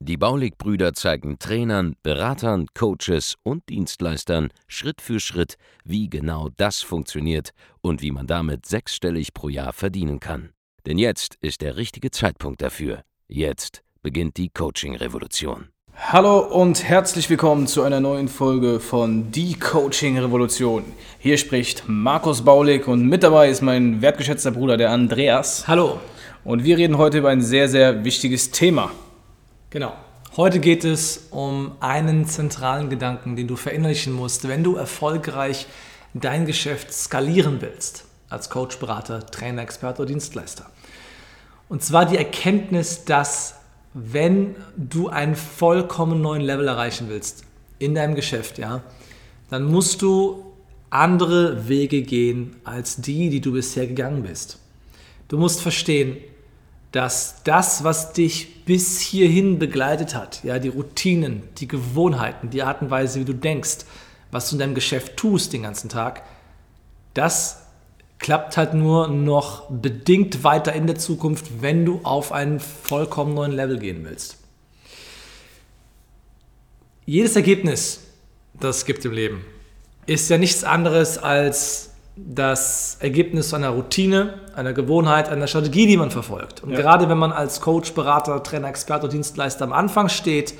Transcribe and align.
Die 0.00 0.16
Baulig-Brüder 0.16 0.94
zeigen 0.94 1.38
Trainern, 1.38 1.94
Beratern, 2.02 2.66
Coaches 2.74 3.36
und 3.42 3.68
Dienstleistern 3.68 4.48
Schritt 4.66 5.00
für 5.00 5.20
Schritt, 5.20 5.56
wie 5.84 6.08
genau 6.08 6.48
das 6.56 6.80
funktioniert 6.80 7.50
und 7.80 8.02
wie 8.02 8.10
man 8.10 8.26
damit 8.26 8.66
sechsstellig 8.66 9.34
pro 9.34 9.48
Jahr 9.48 9.72
verdienen 9.72 10.20
kann. 10.20 10.50
Denn 10.86 10.98
jetzt 10.98 11.36
ist 11.40 11.60
der 11.60 11.76
richtige 11.76 12.10
Zeitpunkt 12.10 12.62
dafür. 12.62 13.02
Jetzt 13.28 13.82
beginnt 14.02 14.36
die 14.36 14.48
Coaching-Revolution. 14.48 15.68
Hallo 15.94 16.38
und 16.38 16.82
herzlich 16.82 17.28
willkommen 17.28 17.66
zu 17.66 17.82
einer 17.82 18.00
neuen 18.00 18.28
Folge 18.28 18.80
von 18.80 19.30
Die 19.30 19.58
Coaching 19.58 20.18
Revolution. 20.18 20.84
Hier 21.18 21.36
spricht 21.36 21.84
Markus 21.86 22.42
Baulig 22.42 22.88
und 22.88 23.06
mit 23.06 23.22
dabei 23.22 23.50
ist 23.50 23.60
mein 23.60 24.00
wertgeschätzter 24.00 24.52
Bruder, 24.52 24.76
der 24.76 24.90
Andreas. 24.90 25.68
Hallo. 25.68 26.00
Und 26.42 26.64
wir 26.64 26.78
reden 26.78 26.96
heute 26.96 27.18
über 27.18 27.28
ein 27.28 27.42
sehr, 27.42 27.68
sehr 27.68 28.02
wichtiges 28.02 28.50
Thema. 28.50 28.90
Genau. 29.70 29.92
Heute 30.36 30.58
geht 30.58 30.84
es 30.84 31.28
um 31.30 31.76
einen 31.78 32.26
zentralen 32.26 32.90
Gedanken, 32.90 33.36
den 33.36 33.46
du 33.46 33.54
verinnerlichen 33.54 34.12
musst, 34.12 34.48
wenn 34.48 34.64
du 34.64 34.74
erfolgreich 34.74 35.66
dein 36.12 36.44
Geschäft 36.44 36.92
skalieren 36.92 37.60
willst, 37.60 38.04
als 38.28 38.50
Coach, 38.50 38.78
Berater, 38.78 39.24
Trainer, 39.26 39.62
Experte 39.62 40.02
oder 40.02 40.08
Dienstleister. 40.10 40.66
Und 41.68 41.84
zwar 41.84 42.04
die 42.04 42.16
Erkenntnis, 42.16 43.04
dass 43.04 43.60
wenn 43.94 44.56
du 44.76 45.08
einen 45.08 45.36
vollkommen 45.36 46.20
neuen 46.20 46.42
Level 46.42 46.66
erreichen 46.66 47.08
willst 47.08 47.44
in 47.78 47.94
deinem 47.94 48.16
Geschäft, 48.16 48.58
ja, 48.58 48.82
dann 49.50 49.64
musst 49.64 50.02
du 50.02 50.52
andere 50.90 51.68
Wege 51.68 52.02
gehen 52.02 52.56
als 52.64 52.96
die, 52.96 53.30
die 53.30 53.40
du 53.40 53.52
bisher 53.52 53.86
gegangen 53.86 54.24
bist. 54.24 54.58
Du 55.28 55.38
musst 55.38 55.60
verstehen, 55.60 56.16
dass 56.92 57.42
das, 57.44 57.84
was 57.84 58.12
dich 58.12 58.64
bis 58.64 59.00
hierhin 59.00 59.58
begleitet 59.58 60.14
hat, 60.14 60.42
ja, 60.42 60.58
die 60.58 60.68
Routinen, 60.68 61.42
die 61.58 61.68
Gewohnheiten, 61.68 62.50
die 62.50 62.62
Art 62.62 62.82
und 62.82 62.90
Weise, 62.90 63.20
wie 63.20 63.24
du 63.24 63.32
denkst, 63.32 63.78
was 64.30 64.48
du 64.48 64.56
in 64.56 64.60
deinem 64.60 64.74
Geschäft 64.74 65.16
tust 65.16 65.52
den 65.52 65.62
ganzen 65.62 65.88
Tag, 65.88 66.22
das 67.14 67.62
klappt 68.18 68.56
halt 68.56 68.74
nur 68.74 69.08
noch 69.08 69.70
bedingt 69.70 70.44
weiter 70.44 70.72
in 70.72 70.86
der 70.86 70.96
Zukunft, 70.96 71.62
wenn 71.62 71.84
du 71.84 72.00
auf 72.02 72.32
einen 72.32 72.60
vollkommen 72.60 73.34
neuen 73.34 73.52
Level 73.52 73.78
gehen 73.78 74.04
willst. 74.04 74.36
Jedes 77.06 77.34
Ergebnis, 77.34 78.00
das 78.54 78.78
es 78.78 78.84
gibt 78.84 79.04
im 79.04 79.12
Leben, 79.12 79.44
ist 80.06 80.28
ja 80.28 80.38
nichts 80.38 80.64
anderes 80.64 81.18
als 81.18 81.89
das 82.28 82.96
Ergebnis 83.00 83.54
einer 83.54 83.70
Routine, 83.70 84.34
einer 84.54 84.72
Gewohnheit, 84.72 85.28
einer 85.28 85.46
Strategie, 85.46 85.86
die 85.86 85.96
man 85.96 86.10
verfolgt. 86.10 86.62
Und 86.62 86.70
ja. 86.70 86.80
gerade 86.80 87.08
wenn 87.08 87.18
man 87.18 87.32
als 87.32 87.60
Coach, 87.60 87.92
Berater, 87.92 88.42
Trainer, 88.42 88.68
Experte 88.68 89.04
oder 89.04 89.12
Dienstleister 89.12 89.64
am 89.64 89.72
Anfang 89.72 90.08
steht, 90.08 90.54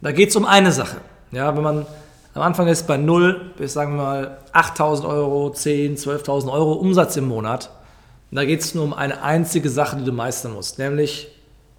da 0.00 0.12
geht 0.12 0.30
es 0.30 0.36
um 0.36 0.44
eine 0.44 0.72
Sache. 0.72 0.98
Ja, 1.32 1.54
wenn 1.56 1.62
man 1.62 1.86
am 2.34 2.42
Anfang 2.42 2.68
ist 2.68 2.86
bei 2.86 2.96
0 2.96 3.52
bis, 3.56 3.72
sagen 3.72 3.96
wir 3.96 4.02
mal, 4.02 4.38
8.000 4.52 5.08
Euro, 5.08 5.50
10, 5.50 5.96
12.000 5.96 6.52
Euro 6.52 6.72
Umsatz 6.72 7.16
im 7.16 7.26
Monat, 7.26 7.70
da 8.30 8.44
geht 8.44 8.60
es 8.60 8.74
nur 8.74 8.84
um 8.84 8.92
eine 8.92 9.22
einzige 9.22 9.68
Sache, 9.68 9.96
die 9.96 10.04
du 10.04 10.12
meistern 10.12 10.52
musst, 10.52 10.78
nämlich 10.78 11.28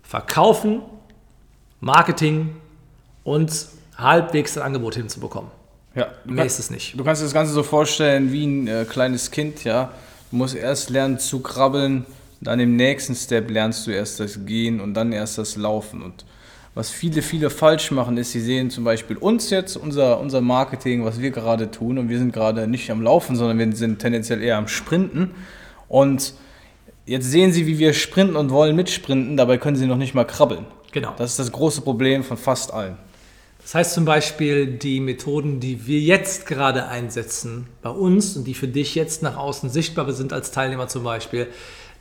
Verkaufen, 0.03 0.81
Marketing 1.79 2.57
und 3.23 3.67
halbwegs 3.97 4.57
ein 4.57 4.63
Angebot 4.63 4.95
hinzubekommen. 4.95 5.49
Ja, 5.95 6.07
Mehr 6.25 6.45
ist 6.45 6.59
es 6.59 6.69
nicht. 6.69 6.97
Du 6.97 7.03
kannst 7.03 7.21
dir 7.21 7.25
das 7.25 7.33
Ganze 7.33 7.53
so 7.53 7.63
vorstellen 7.63 8.31
wie 8.31 8.45
ein 8.45 8.67
äh, 8.67 8.85
kleines 8.89 9.31
Kind, 9.31 9.63
ja. 9.63 9.91
Du 10.29 10.37
musst 10.37 10.55
erst 10.55 10.89
lernen 10.89 11.19
zu 11.19 11.41
krabbeln, 11.41 12.05
dann 12.39 12.59
im 12.59 12.75
nächsten 12.75 13.13
Step 13.13 13.51
lernst 13.51 13.85
du 13.85 13.91
erst 13.91 14.19
das 14.19 14.45
Gehen 14.45 14.79
und 14.79 14.93
dann 14.93 15.11
erst 15.11 15.37
das 15.37 15.57
Laufen. 15.57 16.01
Und 16.01 16.25
was 16.73 16.89
viele, 16.89 17.21
viele 17.21 17.49
falsch 17.49 17.91
machen, 17.91 18.17
ist, 18.17 18.31
sie 18.31 18.39
sehen 18.39 18.69
zum 18.69 18.85
Beispiel 18.85 19.17
uns 19.17 19.49
jetzt, 19.49 19.75
unser, 19.75 20.19
unser 20.21 20.39
Marketing, 20.39 21.03
was 21.03 21.19
wir 21.19 21.31
gerade 21.31 21.69
tun, 21.69 21.97
und 21.97 22.07
wir 22.07 22.17
sind 22.17 22.31
gerade 22.31 22.67
nicht 22.67 22.89
am 22.89 23.01
Laufen, 23.01 23.35
sondern 23.35 23.59
wir 23.59 23.75
sind 23.75 23.99
tendenziell 23.99 24.41
eher 24.41 24.57
am 24.57 24.69
Sprinten. 24.69 25.31
Und 25.89 26.33
jetzt 27.05 27.29
sehen 27.29 27.51
sie, 27.51 27.67
wie 27.67 27.77
wir 27.77 27.93
sprinten 27.93 28.37
und 28.37 28.51
wollen 28.51 28.75
mitsprinten, 28.77 29.35
dabei 29.35 29.57
können 29.57 29.75
sie 29.75 29.85
noch 29.85 29.97
nicht 29.97 30.15
mal 30.15 30.23
krabbeln. 30.23 30.65
Genau. 30.93 31.13
Das 31.17 31.31
ist 31.31 31.39
das 31.39 31.51
große 31.51 31.81
Problem 31.81 32.23
von 32.23 32.37
fast 32.37 32.73
allen. 32.73 32.97
Das 33.61 33.75
heißt 33.75 33.93
zum 33.93 34.05
Beispiel, 34.05 34.67
die 34.67 34.99
Methoden, 34.99 35.59
die 35.59 35.85
wir 35.85 35.99
jetzt 35.99 36.45
gerade 36.45 36.87
einsetzen 36.87 37.67
bei 37.81 37.89
uns 37.89 38.35
und 38.35 38.45
die 38.45 38.53
für 38.53 38.67
dich 38.67 38.95
jetzt 38.95 39.21
nach 39.21 39.37
außen 39.37 39.69
sichtbar 39.69 40.11
sind 40.13 40.33
als 40.33 40.51
Teilnehmer 40.51 40.87
zum 40.87 41.03
Beispiel, 41.03 41.47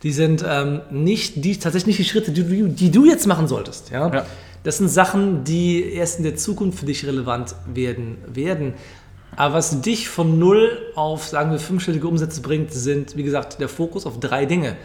die 0.03 0.11
sind 0.11 0.43
ähm, 0.47 0.81
nicht 0.89 1.45
die, 1.45 1.57
tatsächlich 1.57 1.99
nicht 1.99 2.07
die 2.07 2.11
Schritte, 2.11 2.31
die 2.31 2.43
du, 2.43 2.67
die 2.67 2.91
du 2.91 3.05
jetzt 3.05 3.27
machen 3.27 3.47
solltest. 3.47 3.91
Ja? 3.91 4.11
ja? 4.11 4.25
Das 4.63 4.79
sind 4.79 4.89
Sachen, 4.89 5.43
die 5.43 5.93
erst 5.93 6.17
in 6.17 6.23
der 6.23 6.35
Zukunft 6.35 6.79
für 6.79 6.85
dich 6.85 7.05
relevant 7.05 7.55
werden. 7.71 8.17
werden. 8.27 8.73
Aber 9.35 9.55
was 9.55 9.81
dich 9.81 10.09
von 10.09 10.39
null 10.39 10.77
auf, 10.95 11.27
sagen 11.27 11.51
wir, 11.51 11.59
fünfstellige 11.59 12.07
Umsätze 12.07 12.41
bringt, 12.41 12.73
sind, 12.73 13.15
wie 13.15 13.23
gesagt, 13.23 13.59
der 13.59 13.69
Fokus 13.69 14.05
auf 14.05 14.19
drei 14.19 14.45
Dinge. 14.45 14.75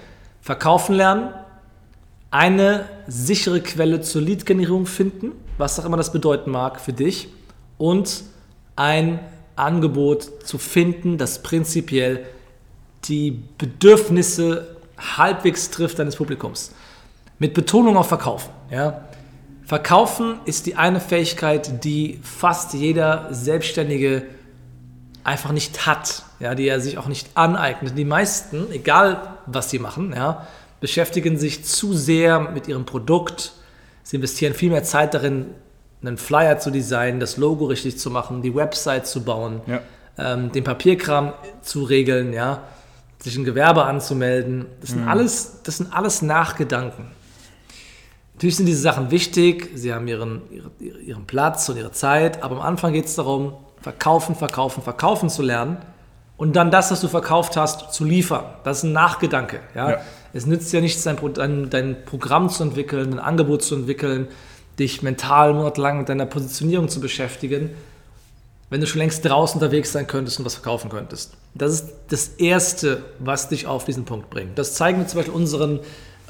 Verkaufen 0.40 0.94
lernen, 0.94 1.30
eine 2.30 2.84
sichere 3.06 3.60
Quelle 3.60 4.02
zur 4.02 4.22
Lead-Generierung 4.22 4.86
finden, 4.86 5.32
was 5.58 5.78
auch 5.78 5.84
immer 5.84 5.96
das 5.96 6.12
bedeuten 6.12 6.50
mag 6.50 6.80
für 6.80 6.92
dich, 6.92 7.28
und 7.78 8.24
ein 8.74 9.20
Angebot 9.54 10.46
zu 10.46 10.58
finden, 10.58 11.18
das 11.18 11.42
prinzipiell 11.42 12.26
die 13.04 13.42
Bedürfnisse 13.58 14.76
halbwegs 14.98 15.70
trifft 15.70 15.98
deines 15.98 16.16
Publikums. 16.16 16.72
Mit 17.38 17.54
Betonung 17.54 17.96
auf 17.96 18.08
Verkaufen. 18.08 18.50
Ja? 18.70 19.02
Verkaufen 19.64 20.40
ist 20.44 20.66
die 20.66 20.76
eine 20.76 21.00
Fähigkeit, 21.00 21.84
die 21.84 22.20
fast 22.22 22.74
jeder 22.74 23.28
Selbstständige 23.32 24.22
einfach 25.24 25.52
nicht 25.52 25.86
hat, 25.86 26.22
ja, 26.38 26.54
die 26.54 26.68
er 26.68 26.80
sich 26.80 26.98
auch 26.98 27.08
nicht 27.08 27.28
aneignet. 27.34 27.98
Die 27.98 28.04
meisten, 28.04 28.70
egal 28.70 29.38
was 29.46 29.70
sie 29.70 29.80
machen, 29.80 30.12
ja, 30.14 30.46
beschäftigen 30.80 31.36
sich 31.36 31.64
zu 31.64 31.94
sehr 31.94 32.38
mit 32.38 32.68
ihrem 32.68 32.84
Produkt. 32.84 33.52
Sie 34.06 34.14
investieren 34.14 34.54
viel 34.54 34.70
mehr 34.70 34.84
Zeit 34.84 35.14
darin, 35.14 35.46
einen 36.00 36.16
Flyer 36.16 36.60
zu 36.60 36.70
designen, 36.70 37.18
das 37.18 37.38
Logo 37.38 37.64
richtig 37.64 37.98
zu 37.98 38.08
machen, 38.08 38.40
die 38.40 38.54
Website 38.54 39.04
zu 39.04 39.24
bauen, 39.24 39.62
ja. 39.66 39.80
ähm, 40.16 40.52
den 40.52 40.62
Papierkram 40.62 41.32
zu 41.60 41.82
regeln, 41.82 42.32
ja, 42.32 42.62
sich 43.18 43.36
ein 43.36 43.42
Gewerbe 43.42 43.82
anzumelden. 43.82 44.66
Das 44.80 44.90
sind, 44.90 45.02
mhm. 45.02 45.08
alles, 45.08 45.60
das 45.64 45.78
sind 45.78 45.92
alles 45.92 46.22
Nachgedanken. 46.22 47.10
Natürlich 48.34 48.58
sind 48.58 48.66
diese 48.66 48.80
Sachen 48.80 49.10
wichtig, 49.10 49.70
sie 49.74 49.92
haben 49.92 50.06
ihren, 50.06 50.42
ihren 51.04 51.26
Platz 51.26 51.68
und 51.68 51.76
ihre 51.76 51.90
Zeit, 51.90 52.44
aber 52.44 52.58
am 52.58 52.62
Anfang 52.62 52.92
geht 52.92 53.06
es 53.06 53.16
darum, 53.16 53.54
verkaufen, 53.80 54.36
verkaufen, 54.36 54.84
verkaufen 54.84 55.28
zu 55.28 55.42
lernen 55.42 55.78
und 56.36 56.54
dann 56.54 56.70
das, 56.70 56.92
was 56.92 57.00
du 57.00 57.08
verkauft 57.08 57.56
hast, 57.56 57.92
zu 57.92 58.04
liefern. 58.04 58.44
Das 58.62 58.78
ist 58.78 58.82
ein 58.84 58.92
Nachgedanke. 58.92 59.58
Ja? 59.74 59.90
ja. 59.90 60.00
Es 60.32 60.46
nützt 60.46 60.72
ja 60.72 60.80
nichts, 60.80 61.02
dein, 61.02 61.16
dein, 61.34 61.70
dein 61.70 62.04
Programm 62.04 62.48
zu 62.48 62.62
entwickeln, 62.62 63.14
ein 63.14 63.18
Angebot 63.18 63.62
zu 63.62 63.74
entwickeln, 63.74 64.28
dich 64.78 65.02
mental 65.02 65.54
monatelang 65.54 65.98
mit 65.98 66.08
deiner 66.08 66.26
Positionierung 66.26 66.88
zu 66.88 67.00
beschäftigen, 67.00 67.70
wenn 68.68 68.80
du 68.80 68.86
schon 68.86 68.98
längst 68.98 69.24
draußen 69.24 69.60
unterwegs 69.60 69.92
sein 69.92 70.06
könntest 70.06 70.38
und 70.38 70.44
was 70.44 70.54
verkaufen 70.54 70.90
könntest. 70.90 71.34
Das 71.54 71.72
ist 71.72 71.92
das 72.08 72.28
Erste, 72.28 73.02
was 73.18 73.48
dich 73.48 73.66
auf 73.66 73.84
diesen 73.84 74.04
Punkt 74.04 74.28
bringt. 74.28 74.58
Das 74.58 74.74
zeigen 74.74 74.98
wir 74.98 75.06
zum 75.06 75.20
Beispiel 75.20 75.34
unseren 75.34 75.80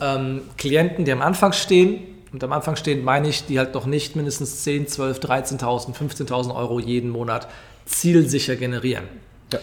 ähm, 0.01 0.43
Klienten, 0.57 1.05
die 1.05 1.13
am 1.13 1.23
Anfang 1.23 1.53
stehen. 1.53 2.03
Und 2.33 2.45
am 2.45 2.53
Anfang 2.53 2.77
stehen 2.77 3.03
meine 3.03 3.29
ich, 3.29 3.47
die 3.47 3.59
halt 3.59 3.75
noch 3.75 3.87
nicht 3.87 4.15
mindestens 4.15 4.63
10, 4.63 4.89
12, 4.89 5.19
13.000, 5.21 5.95
15.000 5.95 6.55
Euro 6.55 6.79
jeden 6.79 7.11
Monat 7.11 7.49
zielsicher 7.87 8.57
generieren. 8.57 9.05
Ja. 9.53 9.61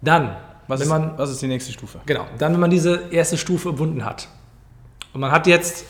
Dann 0.00 0.36
was, 0.70 0.80
wenn 0.80 0.88
man, 0.88 1.10
ist, 1.10 1.18
was 1.18 1.30
ist 1.30 1.42
die 1.42 1.46
nächste 1.46 1.72
Stufe? 1.72 2.00
Genau. 2.06 2.26
Dann, 2.38 2.52
wenn 2.52 2.60
man 2.60 2.70
diese 2.70 3.08
erste 3.10 3.36
Stufe 3.36 3.68
überwunden 3.68 4.04
hat 4.04 4.28
und 5.12 5.20
man 5.20 5.32
hat 5.32 5.46
jetzt 5.46 5.84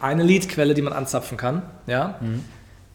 eine 0.00 0.22
Leadquelle, 0.22 0.74
die 0.74 0.82
man 0.82 0.92
anzapfen 0.92 1.36
kann, 1.36 1.62
ja, 1.86 2.16
mhm. 2.20 2.44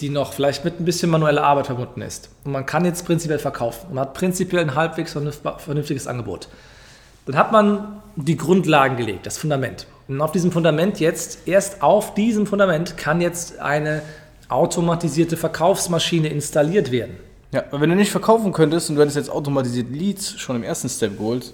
die 0.02 0.10
noch 0.10 0.34
vielleicht 0.34 0.66
mit 0.66 0.80
ein 0.80 0.86
bisschen 0.86 1.10
manueller 1.10 1.44
Arbeit 1.44 1.68
verbunden 1.68 2.02
ist. 2.02 2.30
Und 2.44 2.52
man 2.52 2.66
kann 2.66 2.86
jetzt 2.86 3.06
prinzipiell 3.06 3.40
verkaufen. 3.40 3.94
Man 3.94 4.02
hat 4.02 4.14
prinzipiell 4.14 4.62
ein 4.62 4.76
halbwegs 4.76 5.14
vernünftiges 5.14 6.08
Angebot. 6.08 6.50
Dann 7.26 7.38
hat 7.38 7.52
man 7.52 8.02
die 8.16 8.38
Grundlagen 8.38 8.98
gelegt, 8.98 9.26
das 9.26 9.38
Fundament. 9.38 9.88
Und 10.08 10.22
auf 10.22 10.32
diesem 10.32 10.52
Fundament 10.52 11.00
jetzt, 11.00 11.48
erst 11.48 11.82
auf 11.82 12.14
diesem 12.14 12.46
Fundament 12.46 12.98
kann 12.98 13.22
jetzt 13.22 13.60
eine 13.60 14.04
automatisierte 14.50 15.38
Verkaufsmaschine 15.38 16.28
installiert 16.28 16.92
werden. 16.92 17.18
Ja, 17.56 17.64
aber 17.72 17.80
wenn 17.80 17.90
du 17.90 17.96
nicht 17.96 18.12
verkaufen 18.12 18.52
könntest 18.52 18.90
und 18.90 18.98
du 18.98 19.02
hättest 19.02 19.16
jetzt 19.16 19.30
automatisiert 19.30 19.90
Leads 19.90 20.38
schon 20.38 20.58
im 20.58 20.64
ersten 20.64 20.90
Step 20.90 21.18
geholt, 21.18 21.54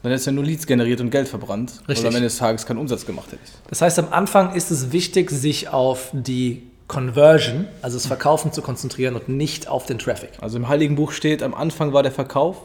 dann 0.00 0.12
hättest 0.12 0.28
du 0.28 0.30
ja 0.30 0.34
nur 0.36 0.44
Leads 0.44 0.64
generiert 0.64 1.00
und 1.00 1.10
Geld 1.10 1.26
verbrannt. 1.26 1.72
Richtig. 1.88 2.04
Weil 2.04 2.12
am 2.12 2.14
Ende 2.14 2.28
des 2.28 2.38
Tages 2.38 2.66
keinen 2.66 2.78
Umsatz 2.78 3.04
gemacht 3.04 3.32
hättest. 3.32 3.54
Das 3.68 3.82
heißt, 3.82 3.98
am 3.98 4.12
Anfang 4.12 4.54
ist 4.54 4.70
es 4.70 4.92
wichtig, 4.92 5.28
sich 5.32 5.68
auf 5.68 6.10
die 6.12 6.62
Conversion, 6.86 7.66
also 7.82 7.96
das 7.96 8.06
Verkaufen 8.06 8.52
zu 8.52 8.62
konzentrieren 8.62 9.16
und 9.16 9.28
nicht 9.28 9.66
auf 9.66 9.86
den 9.86 9.98
Traffic. 9.98 10.30
Also 10.40 10.56
im 10.56 10.68
Heiligen 10.68 10.94
Buch 10.94 11.10
steht, 11.10 11.42
am 11.42 11.54
Anfang 11.54 11.92
war 11.92 12.04
der 12.04 12.12
Verkauf 12.12 12.56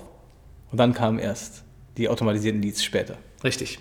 und 0.71 0.77
dann 0.77 0.93
kamen 0.93 1.17
erst 1.17 1.63
die 1.97 2.07
automatisierten 2.07 2.61
Leads 2.61 2.83
später. 2.83 3.17
Richtig. 3.43 3.79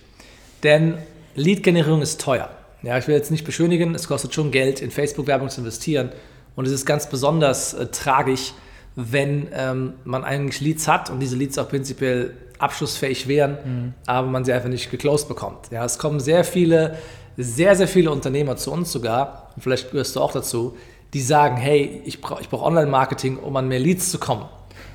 Denn 0.62 0.96
Lead-Generierung 1.34 2.00
ist 2.00 2.22
teuer. 2.22 2.48
Ja, 2.82 2.96
ich 2.96 3.06
will 3.06 3.14
jetzt 3.14 3.30
nicht 3.30 3.44
beschönigen, 3.44 3.94
es 3.94 4.08
kostet 4.08 4.32
schon 4.32 4.50
Geld, 4.50 4.80
in 4.80 4.90
Facebook-Werbung 4.90 5.50
zu 5.50 5.60
investieren. 5.60 6.10
Und 6.56 6.64
es 6.66 6.72
ist 6.72 6.86
ganz 6.86 7.10
besonders 7.10 7.74
äh, 7.74 7.86
tragisch, 7.88 8.54
wenn 8.96 9.48
ähm, 9.52 9.94
man 10.04 10.24
eigentlich 10.24 10.60
Leads 10.60 10.88
hat 10.88 11.10
und 11.10 11.20
diese 11.20 11.36
Leads 11.36 11.58
auch 11.58 11.68
prinzipiell 11.68 12.34
abschlussfähig 12.58 13.26
wären, 13.26 13.94
aber 14.06 14.28
man 14.28 14.44
sie 14.44 14.52
einfach 14.52 14.68
nicht 14.68 14.90
geclosed 14.90 15.28
bekommt. 15.28 15.70
Ja, 15.70 15.84
es 15.84 15.98
kommen 15.98 16.20
sehr 16.20 16.44
viele, 16.44 16.96
sehr, 17.36 17.74
sehr 17.74 17.88
viele 17.88 18.10
Unternehmer 18.10 18.56
zu 18.56 18.70
uns 18.72 18.92
sogar, 18.92 19.50
und 19.56 19.62
vielleicht 19.62 19.90
gehörst 19.90 20.14
du 20.16 20.20
auch 20.20 20.32
dazu, 20.32 20.76
die 21.12 21.20
sagen, 21.20 21.56
hey, 21.56 22.02
ich 22.04 22.20
brauche 22.20 22.40
ich 22.40 22.48
brauch 22.48 22.62
Online-Marketing, 22.62 23.38
um 23.38 23.56
an 23.56 23.68
mehr 23.68 23.80
Leads 23.80 24.10
zu 24.10 24.18
kommen. 24.18 24.46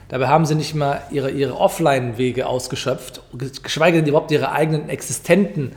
Dabei 0.10 0.28
haben 0.28 0.46
sie 0.46 0.56
nicht 0.56 0.74
mal 0.74 1.02
ihre, 1.12 1.30
ihre 1.30 1.56
Offline-Wege 1.56 2.48
ausgeschöpft, 2.48 3.22
geschweige 3.64 3.98
denn 3.98 4.08
überhaupt 4.08 4.32
ihre 4.32 4.52
eigenen 4.52 4.90
existenten 4.90 5.74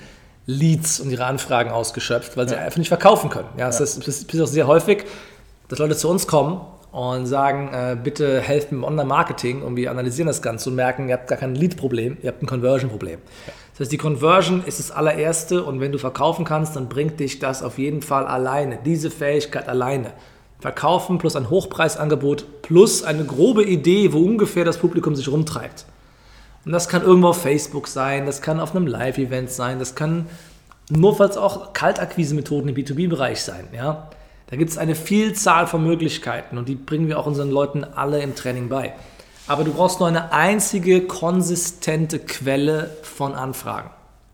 Leads 0.47 1.01
und 1.01 1.11
ihre 1.11 1.27
Anfragen 1.27 1.71
ausgeschöpft, 1.71 2.37
weil 2.37 2.49
sie 2.49 2.57
einfach 2.57 2.79
nicht 2.79 2.89
verkaufen 2.89 3.31
können. 3.31 3.49
Ja, 3.57 3.67
das 3.67 3.81
ist, 3.81 4.09
ist 4.09 4.41
auch 4.41 4.47
sehr 4.47 4.67
häufig, 4.67 5.05
dass 5.69 5.79
Leute 5.79 5.97
zu 5.97 6.09
uns 6.09 6.27
kommen 6.27 6.61
und 6.93 7.27
sagen, 7.27 7.71
äh, 7.73 7.97
bitte 8.01 8.41
helft 8.41 8.71
im 8.71 8.85
Online-Marketing 8.85 9.63
und 9.63 9.77
wir 9.77 9.91
analysieren 9.91 10.27
das 10.27 10.43
Ganze 10.43 10.69
und 10.69 10.77
merken, 10.77 11.09
ihr 11.09 11.15
habt 11.15 11.27
gar 11.27 11.39
kein 11.39 11.55
Lead-Problem, 11.55 12.19
ihr 12.23 12.29
habt 12.29 12.43
ein 12.43 12.47
Conversion-Problem. 12.47 13.19
Das 13.73 13.81
heißt, 13.81 13.93
die 13.93 13.99
Conversion 13.99 14.63
ist 14.65 14.79
das 14.79 14.91
allererste 14.91 15.65
und 15.65 15.81
wenn 15.81 15.91
du 15.91 15.99
verkaufen 15.99 16.45
kannst, 16.45 16.77
dann 16.77 16.91
bringt 16.91 17.19
dich 17.19 17.39
das 17.39 17.63
auf 17.63 17.79
jeden 17.79 18.03
Fall 18.03 18.27
alleine, 18.27 18.79
diese 18.85 19.11
Fähigkeit 19.11 19.69
alleine. 19.69 20.13
Verkaufen 20.61 21.17
plus 21.17 21.35
ein 21.35 21.49
Hochpreisangebot 21.49 22.63
plus 22.63 23.03
eine 23.03 23.25
grobe 23.25 23.65
Idee, 23.65 24.13
wo 24.13 24.19
ungefähr 24.19 24.67
das 24.67 24.77
Publikum 24.77 25.17
sich 25.17 25.29
rumtreibt. 25.29 25.87
Und 26.67 26.73
das 26.73 26.89
kann 26.89 27.03
irgendwo 27.03 27.29
auf 27.29 27.41
Facebook 27.41 27.89
sein, 27.89 28.27
das 28.27 28.43
kann 28.43 28.61
auf 28.61 28.77
einem 28.77 28.87
Live-Event 28.87 29.51
sein, 29.51 29.79
das 29.79 29.95
kann 29.95 30.27
notfalls 30.91 31.39
auch 31.39 31.73
Kaltakquise-Methoden 31.73 32.69
im 32.69 32.75
B2B-Bereich 32.77 33.43
sein. 33.43 33.67
Ja? 33.75 34.11
Da 34.53 34.59
gibt 34.59 34.71
es 34.71 34.77
eine 34.77 34.95
Vielzahl 34.95 35.67
von 35.67 35.83
Möglichkeiten 35.83 36.59
und 36.59 36.69
die 36.69 36.75
bringen 36.75 37.09
wir 37.09 37.19
auch 37.19 37.25
unseren 37.25 37.51
Leuten 37.51 37.85
alle 37.85 38.21
im 38.21 38.35
Training 38.35 38.69
bei. 38.69 38.93
Aber 39.47 39.65
du 39.65 39.73
brauchst 39.73 39.99
nur 39.99 40.11
eine 40.11 40.31
einzige 40.31 41.07
konsistente 41.07 42.19
Quelle 42.19 42.95
von 43.01 43.35
Anfragen, 43.35 43.89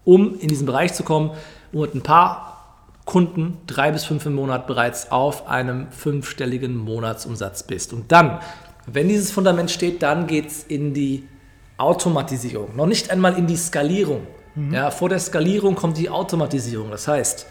um 0.05 0.37
in 0.41 0.49
diesen 0.49 0.67
Bereich 0.67 0.93
zu 0.93 1.05
kommen, 1.05 1.31
wo 1.70 1.82
mit 1.82 1.94
ein 1.94 2.03
paar 2.03 2.81
Kunden, 3.05 3.59
drei 3.69 3.93
bis 3.93 4.03
fünf 4.06 4.26
im 4.26 4.35
Monat, 4.35 4.67
bereits 4.67 5.12
auf 5.12 5.47
einem 5.47 5.87
fünfstelligen 5.93 6.76
Monatsumsatz 6.76 7.62
bist. 7.62 7.93
Und 7.93 8.11
dann, 8.11 8.41
wenn 8.87 9.06
dieses 9.06 9.31
Fundament 9.31 9.70
steht, 9.70 10.03
dann 10.03 10.26
geht 10.26 10.49
es 10.49 10.65
in 10.65 10.94
die 10.94 11.29
Automatisierung, 11.76 12.75
noch 12.75 12.87
nicht 12.87 13.12
einmal 13.12 13.38
in 13.38 13.47
die 13.47 13.56
Skalierung. 13.56 14.26
Ja, 14.73 14.91
vor 14.91 15.11
der 15.11 15.20
Skalierung 15.20 15.76
kommt 15.76 15.97
die 15.97 16.11
Automatisierung. 16.11 16.91
Das 16.91 17.06
heißt, 17.06 17.47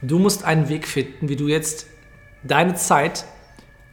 du 0.00 0.18
musst 0.18 0.44
einen 0.44 0.70
Weg 0.70 0.88
finden, 0.88 1.28
wie 1.28 1.36
du 1.36 1.48
jetzt 1.48 1.88
deine 2.46 2.74
Zeit 2.74 3.24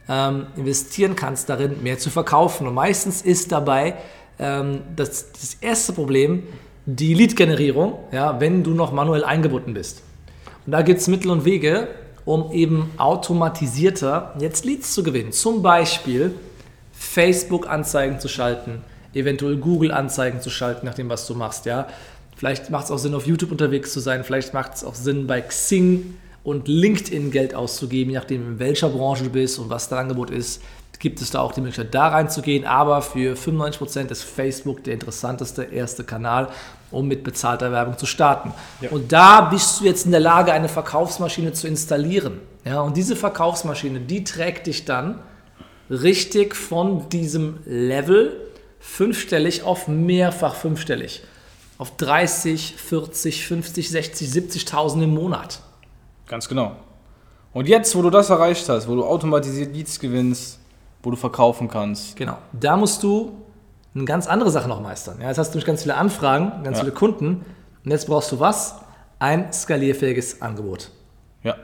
ähm, 0.08 0.46
investieren 0.56 1.16
kannst, 1.16 1.48
darin 1.48 1.82
mehr 1.82 1.98
zu 1.98 2.10
verkaufen. 2.10 2.66
Und 2.66 2.74
meistens 2.74 3.22
ist 3.22 3.52
dabei 3.52 3.94
ähm, 4.38 4.82
das, 4.96 5.32
das 5.32 5.54
erste 5.60 5.92
Problem 5.92 6.44
die 6.86 7.14
Lead-Generierung, 7.14 7.94
ja, 8.12 8.40
wenn 8.40 8.62
du 8.62 8.72
noch 8.72 8.92
manuell 8.92 9.24
eingebunden 9.24 9.72
bist. 9.72 10.02
Und 10.66 10.72
da 10.72 10.82
gibt 10.82 11.00
es 11.00 11.08
Mittel 11.08 11.30
und 11.30 11.44
Wege, 11.44 11.88
um 12.24 12.52
eben 12.52 12.90
automatisierter 12.98 14.34
jetzt 14.38 14.64
Leads 14.64 14.92
zu 14.92 15.02
gewinnen. 15.02 15.32
Zum 15.32 15.62
Beispiel 15.62 16.34
Facebook-Anzeigen 16.92 18.20
zu 18.20 18.28
schalten, 18.28 18.82
eventuell 19.14 19.56
Google-Anzeigen 19.56 20.40
zu 20.40 20.50
schalten, 20.50 20.86
nach 20.86 20.94
dem, 20.94 21.08
was 21.08 21.26
du 21.26 21.34
machst. 21.34 21.66
Ja? 21.66 21.86
Vielleicht 22.36 22.70
macht 22.70 22.84
es 22.84 22.90
auch 22.90 22.98
Sinn, 22.98 23.14
auf 23.14 23.26
YouTube 23.26 23.50
unterwegs 23.50 23.92
zu 23.92 24.00
sein. 24.00 24.24
Vielleicht 24.24 24.54
macht 24.54 24.74
es 24.74 24.84
auch 24.84 24.94
Sinn, 24.94 25.26
bei 25.26 25.40
Xing 25.40 26.16
und 26.44 26.68
LinkedIn 26.68 27.30
Geld 27.30 27.54
auszugeben, 27.54 28.10
je 28.10 28.18
nachdem, 28.18 28.42
in 28.42 28.58
welcher 28.58 28.90
Branche 28.90 29.24
du 29.24 29.30
bist 29.30 29.58
und 29.58 29.70
was 29.70 29.88
dein 29.88 30.00
Angebot 30.00 30.30
ist. 30.30 30.62
Gibt 31.00 31.20
es 31.20 31.30
da 31.30 31.40
auch 31.40 31.52
die 31.52 31.60
Möglichkeit, 31.60 31.94
da 31.94 32.08
reinzugehen. 32.08 32.64
Aber 32.64 33.02
für 33.02 33.34
95% 33.34 34.10
ist 34.10 34.22
Facebook 34.22 34.84
der 34.84 34.94
interessanteste 34.94 35.64
erste 35.64 36.04
Kanal, 36.04 36.48
um 36.90 37.08
mit 37.08 37.24
bezahlter 37.24 37.72
Werbung 37.72 37.98
zu 37.98 38.06
starten. 38.06 38.52
Ja. 38.80 38.90
Und 38.90 39.10
da 39.10 39.42
bist 39.42 39.80
du 39.80 39.84
jetzt 39.84 40.06
in 40.06 40.12
der 40.12 40.20
Lage, 40.20 40.52
eine 40.52 40.68
Verkaufsmaschine 40.68 41.52
zu 41.52 41.66
installieren. 41.66 42.40
Ja, 42.64 42.80
und 42.80 42.96
diese 42.96 43.16
Verkaufsmaschine, 43.16 44.00
die 44.00 44.24
trägt 44.24 44.66
dich 44.66 44.84
dann 44.84 45.18
richtig 45.90 46.54
von 46.54 47.08
diesem 47.08 47.58
Level 47.66 48.40
fünfstellig 48.78 49.62
auf 49.62 49.88
mehrfach 49.88 50.54
fünfstellig. 50.54 51.22
Auf 51.76 51.96
30, 51.96 52.76
40, 52.76 53.46
50, 53.46 53.90
60, 53.90 54.28
70.000 54.28 55.02
im 55.02 55.14
Monat. 55.14 55.60
Ganz 56.26 56.48
genau. 56.48 56.72
Und 57.52 57.68
jetzt, 57.68 57.94
wo 57.94 58.02
du 58.02 58.10
das 58.10 58.30
erreicht 58.30 58.68
hast, 58.68 58.88
wo 58.88 58.94
du 58.96 59.04
automatisiert 59.04 59.74
Leads 59.74 60.00
gewinnst, 60.00 60.58
wo 61.02 61.10
du 61.10 61.16
verkaufen 61.16 61.68
kannst, 61.68 62.16
Genau. 62.16 62.38
Da 62.52 62.76
musst 62.76 63.02
du 63.02 63.32
eine 63.94 64.04
ganz 64.06 64.26
andere 64.26 64.50
Sache 64.50 64.68
noch 64.68 64.80
meistern. 64.80 65.18
Ja, 65.20 65.28
jetzt 65.28 65.38
hast 65.38 65.54
du 65.54 65.60
ganz 65.60 65.82
viele 65.82 65.94
Anfragen, 65.96 66.64
ganz 66.64 66.78
Ja. 66.78 66.84
viele 66.84 66.92
Kunden. 66.94 67.44
Und 67.84 67.90
jetzt 67.90 68.06
brauchst 68.06 68.32
du 68.32 68.40
was? 68.40 68.74
Ein 69.20 69.52
skalierfähiges 69.52 70.42
Angebot. 70.42 70.90
ja, 71.44 71.54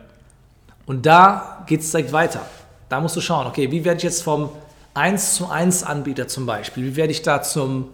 Und 0.86 1.06
da 1.06 1.64
geht 1.66 1.80
es 1.80 1.90
direkt 1.90 2.12
weiter. 2.12 2.40
Da 2.88 3.00
musst 3.00 3.16
du 3.16 3.20
schauen, 3.20 3.46
okay, 3.46 3.70
wie 3.72 3.84
werde 3.84 3.98
ich 3.98 4.02
jetzt 4.04 4.22
vom 4.22 4.50
1 4.94 5.34
zu 5.34 5.48
1 5.48 5.82
Anbieter 5.84 6.28
zum 6.28 6.46
Beispiel, 6.46 6.84
wie 6.84 6.96
werde 6.96 7.12
ich 7.12 7.22
da 7.22 7.42
zum 7.42 7.88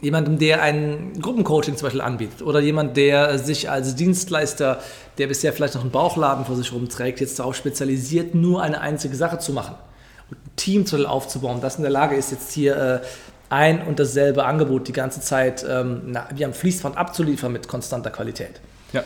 jemandem, 0.00 0.38
der 0.38 0.62
ein 0.62 1.12
Gruppencoaching 1.20 1.76
zum 1.76 1.86
Beispiel 1.86 2.00
anbietet 2.00 2.42
oder 2.42 2.60
jemand, 2.60 2.96
der 2.96 3.38
sich 3.38 3.70
als 3.70 3.94
Dienstleister, 3.94 4.80
der 5.18 5.26
bisher 5.26 5.52
vielleicht 5.52 5.74
noch 5.74 5.82
einen 5.82 5.90
Bauchladen 5.90 6.44
vor 6.44 6.56
sich 6.56 6.72
rumträgt, 6.72 7.20
jetzt 7.20 7.38
darauf 7.38 7.56
spezialisiert, 7.56 8.34
nur 8.34 8.62
eine 8.62 8.80
einzige 8.80 9.16
Sache 9.16 9.38
zu 9.38 9.52
machen 9.52 9.74
und 10.30 10.36
ein 10.38 10.56
Team 10.56 10.86
zu 10.86 11.06
aufzubauen, 11.08 11.60
das 11.60 11.76
in 11.76 11.82
der 11.82 11.90
Lage 11.90 12.14
ist, 12.16 12.30
jetzt 12.30 12.52
hier 12.52 12.76
äh, 12.76 13.00
ein 13.50 13.86
und 13.86 13.98
dasselbe 13.98 14.44
Angebot 14.44 14.88
die 14.88 14.92
ganze 14.92 15.20
Zeit 15.20 15.64
ähm, 15.68 16.16
wie 16.34 16.44
am 16.44 16.52
Fließband 16.52 16.96
abzuliefern 16.96 17.52
mit 17.52 17.66
konstanter 17.66 18.10
Qualität. 18.10 18.60
ja. 18.92 19.02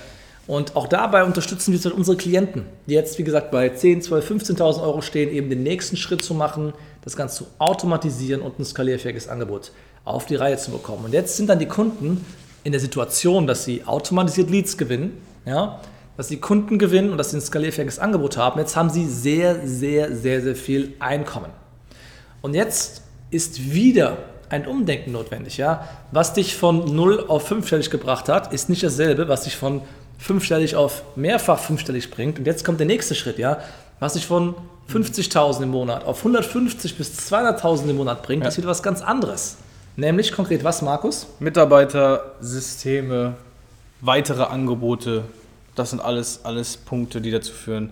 Und 0.48 0.74
auch 0.74 0.88
dabei 0.88 1.22
unterstützen 1.22 1.72
wir 1.72 1.78
dann 1.78 1.92
unsere 1.92 2.16
Klienten, 2.16 2.66
die 2.86 2.94
jetzt, 2.94 3.16
wie 3.16 3.22
gesagt, 3.22 3.52
bei 3.52 3.68
10, 3.68 4.02
12, 4.02 4.28
15.000 4.28 4.82
Euro 4.82 5.00
stehen, 5.00 5.30
eben 5.30 5.48
den 5.48 5.62
nächsten 5.62 5.96
Schritt 5.96 6.24
zu 6.24 6.34
machen, 6.34 6.72
das 7.02 7.16
Ganze 7.16 7.44
zu 7.44 7.46
automatisieren 7.58 8.42
und 8.42 8.58
ein 8.58 8.64
skalierfähiges 8.64 9.28
Angebot 9.28 9.70
auf 10.04 10.26
die 10.26 10.34
Reihe 10.34 10.56
zu 10.56 10.70
bekommen. 10.70 11.04
Und 11.04 11.12
jetzt 11.12 11.36
sind 11.36 11.48
dann 11.48 11.58
die 11.58 11.66
Kunden 11.66 12.24
in 12.64 12.72
der 12.72 12.80
Situation, 12.80 13.46
dass 13.46 13.64
sie 13.64 13.84
automatisiert 13.84 14.50
Leads 14.50 14.76
gewinnen, 14.76 15.20
ja, 15.44 15.80
dass 16.16 16.28
sie 16.28 16.36
Kunden 16.38 16.78
gewinnen 16.78 17.10
und 17.10 17.18
dass 17.18 17.30
sie 17.30 17.38
ein 17.38 17.40
skalierfähiges 17.40 17.98
Angebot 17.98 18.36
haben. 18.36 18.60
Jetzt 18.60 18.76
haben 18.76 18.90
sie 18.90 19.06
sehr, 19.08 19.66
sehr, 19.66 20.14
sehr, 20.14 20.42
sehr 20.42 20.54
viel 20.56 20.94
Einkommen. 20.98 21.50
Und 22.42 22.54
jetzt 22.54 23.02
ist 23.30 23.72
wieder 23.72 24.18
ein 24.50 24.66
Umdenken 24.66 25.12
notwendig. 25.12 25.56
Ja? 25.56 25.88
Was 26.10 26.34
dich 26.34 26.54
von 26.54 26.94
0 26.94 27.24
auf 27.28 27.50
5-stellig 27.50 27.90
gebracht 27.90 28.28
hat, 28.28 28.52
ist 28.52 28.68
nicht 28.68 28.82
dasselbe, 28.82 29.28
was 29.28 29.44
dich 29.44 29.56
von 29.56 29.80
5-stellig 30.22 30.76
auf 30.76 31.02
mehrfach 31.16 31.58
5-stellig 31.58 32.10
bringt. 32.10 32.38
Und 32.38 32.46
jetzt 32.46 32.64
kommt 32.64 32.78
der 32.78 32.86
nächste 32.86 33.14
Schritt. 33.14 33.38
Ja? 33.38 33.58
Was 33.98 34.12
dich 34.12 34.26
von 34.26 34.54
50.000 34.92 35.62
im 35.62 35.70
Monat 35.70 36.04
auf 36.04 36.18
150 36.18 36.98
bis 36.98 37.32
200.000 37.32 37.88
im 37.88 37.96
Monat 37.96 38.22
bringt, 38.22 38.42
Ja. 38.42 38.48
ist 38.50 38.58
wieder 38.58 38.68
was 38.68 38.82
ganz 38.82 39.00
anderes. 39.00 39.56
Nämlich 39.96 40.32
konkret 40.32 40.64
was, 40.64 40.82
Markus? 40.82 41.26
Mitarbeiter, 41.38 42.32
Systeme, 42.40 43.34
weitere 44.00 44.44
Angebote, 44.44 45.24
das 45.74 45.90
sind 45.90 46.00
alles, 46.00 46.40
alles 46.44 46.76
Punkte, 46.76 47.20
die 47.20 47.30
dazu 47.30 47.52
führen, 47.52 47.90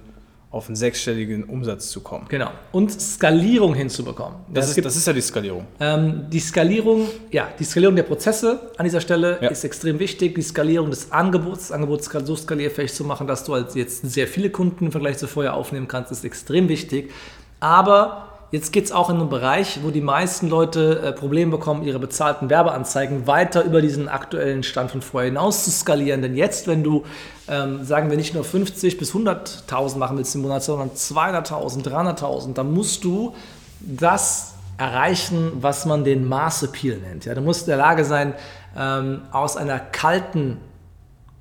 auf 0.50 0.66
einen 0.66 0.74
sechsstelligen 0.74 1.44
Umsatz 1.44 1.90
zu 1.90 2.00
kommen. 2.00 2.26
Genau. 2.28 2.50
Und 2.72 2.90
Skalierung 3.00 3.72
hinzubekommen. 3.74 4.36
Das, 4.52 4.68
ist, 4.68 4.74
gibt- 4.74 4.84
das 4.86 4.96
ist 4.96 5.06
ja 5.06 5.12
die 5.12 5.20
Skalierung. 5.20 5.64
Ähm, 5.78 6.24
die 6.28 6.40
Skalierung, 6.40 7.06
ja, 7.30 7.48
die 7.56 7.62
Skalierung 7.64 7.94
der 7.94 8.02
Prozesse 8.02 8.58
an 8.76 8.84
dieser 8.84 9.00
Stelle 9.00 9.38
Ja. 9.40 9.48
ist 9.50 9.62
extrem 9.62 10.00
wichtig. 10.00 10.34
Die 10.34 10.42
Skalierung 10.42 10.90
des 10.90 11.12
Angebots, 11.12 11.68
das 11.68 11.72
Angebot 11.72 12.02
so 12.02 12.34
skalierfähig 12.34 12.92
zu 12.92 13.04
machen, 13.04 13.28
dass 13.28 13.44
du 13.44 13.54
halt 13.54 13.74
jetzt 13.76 14.02
sehr 14.10 14.26
viele 14.26 14.50
Kunden 14.50 14.86
im 14.86 14.90
Vergleich 14.92 15.18
zu 15.18 15.28
vorher 15.28 15.54
aufnehmen 15.54 15.86
kannst, 15.86 16.10
ist 16.10 16.24
extrem 16.24 16.68
wichtig. 16.68 17.12
Aber 17.60 18.29
jetzt 18.50 18.72
geht 18.72 18.84
es 18.84 18.92
auch 18.92 19.10
in 19.10 19.16
einen 19.16 19.28
Bereich, 19.28 19.80
wo 19.82 19.90
die 19.90 20.00
meisten 20.00 20.48
Leute 20.48 21.00
äh, 21.00 21.12
Probleme 21.12 21.50
bekommen, 21.50 21.82
ihre 21.82 21.98
bezahlten 21.98 22.50
Werbeanzeigen 22.50 23.26
weiter 23.26 23.64
über 23.64 23.80
diesen 23.80 24.08
aktuellen 24.08 24.62
Stand 24.62 24.90
von 24.90 25.02
vorher 25.02 25.30
hinaus 25.30 25.64
zu 25.64 25.70
skalieren. 25.70 26.22
Denn 26.22 26.36
jetzt, 26.36 26.66
wenn 26.66 26.82
du, 26.82 27.04
ähm, 27.48 27.84
sagen 27.84 28.10
wir, 28.10 28.16
nicht 28.16 28.34
nur 28.34 28.44
50 28.44 28.98
bis 28.98 29.14
100.000 29.14 29.98
machen 29.98 30.18
willst 30.18 30.34
im 30.34 30.42
Monat, 30.42 30.62
sondern 30.62 30.90
200.000, 30.90 31.84
300.000, 31.84 32.54
dann 32.54 32.72
musst 32.72 33.04
du 33.04 33.34
das 33.80 34.54
erreichen, 34.78 35.52
was 35.60 35.86
man 35.86 36.04
den 36.04 36.26
Maß-Appeal 36.26 36.98
nennt. 36.98 37.26
Ja, 37.26 37.34
du 37.34 37.42
musst 37.42 37.62
in 37.62 37.66
der 37.68 37.76
Lage 37.76 38.04
sein, 38.04 38.34
ähm, 38.76 39.22
aus 39.30 39.56
einer 39.56 39.78
kalten 39.78 40.58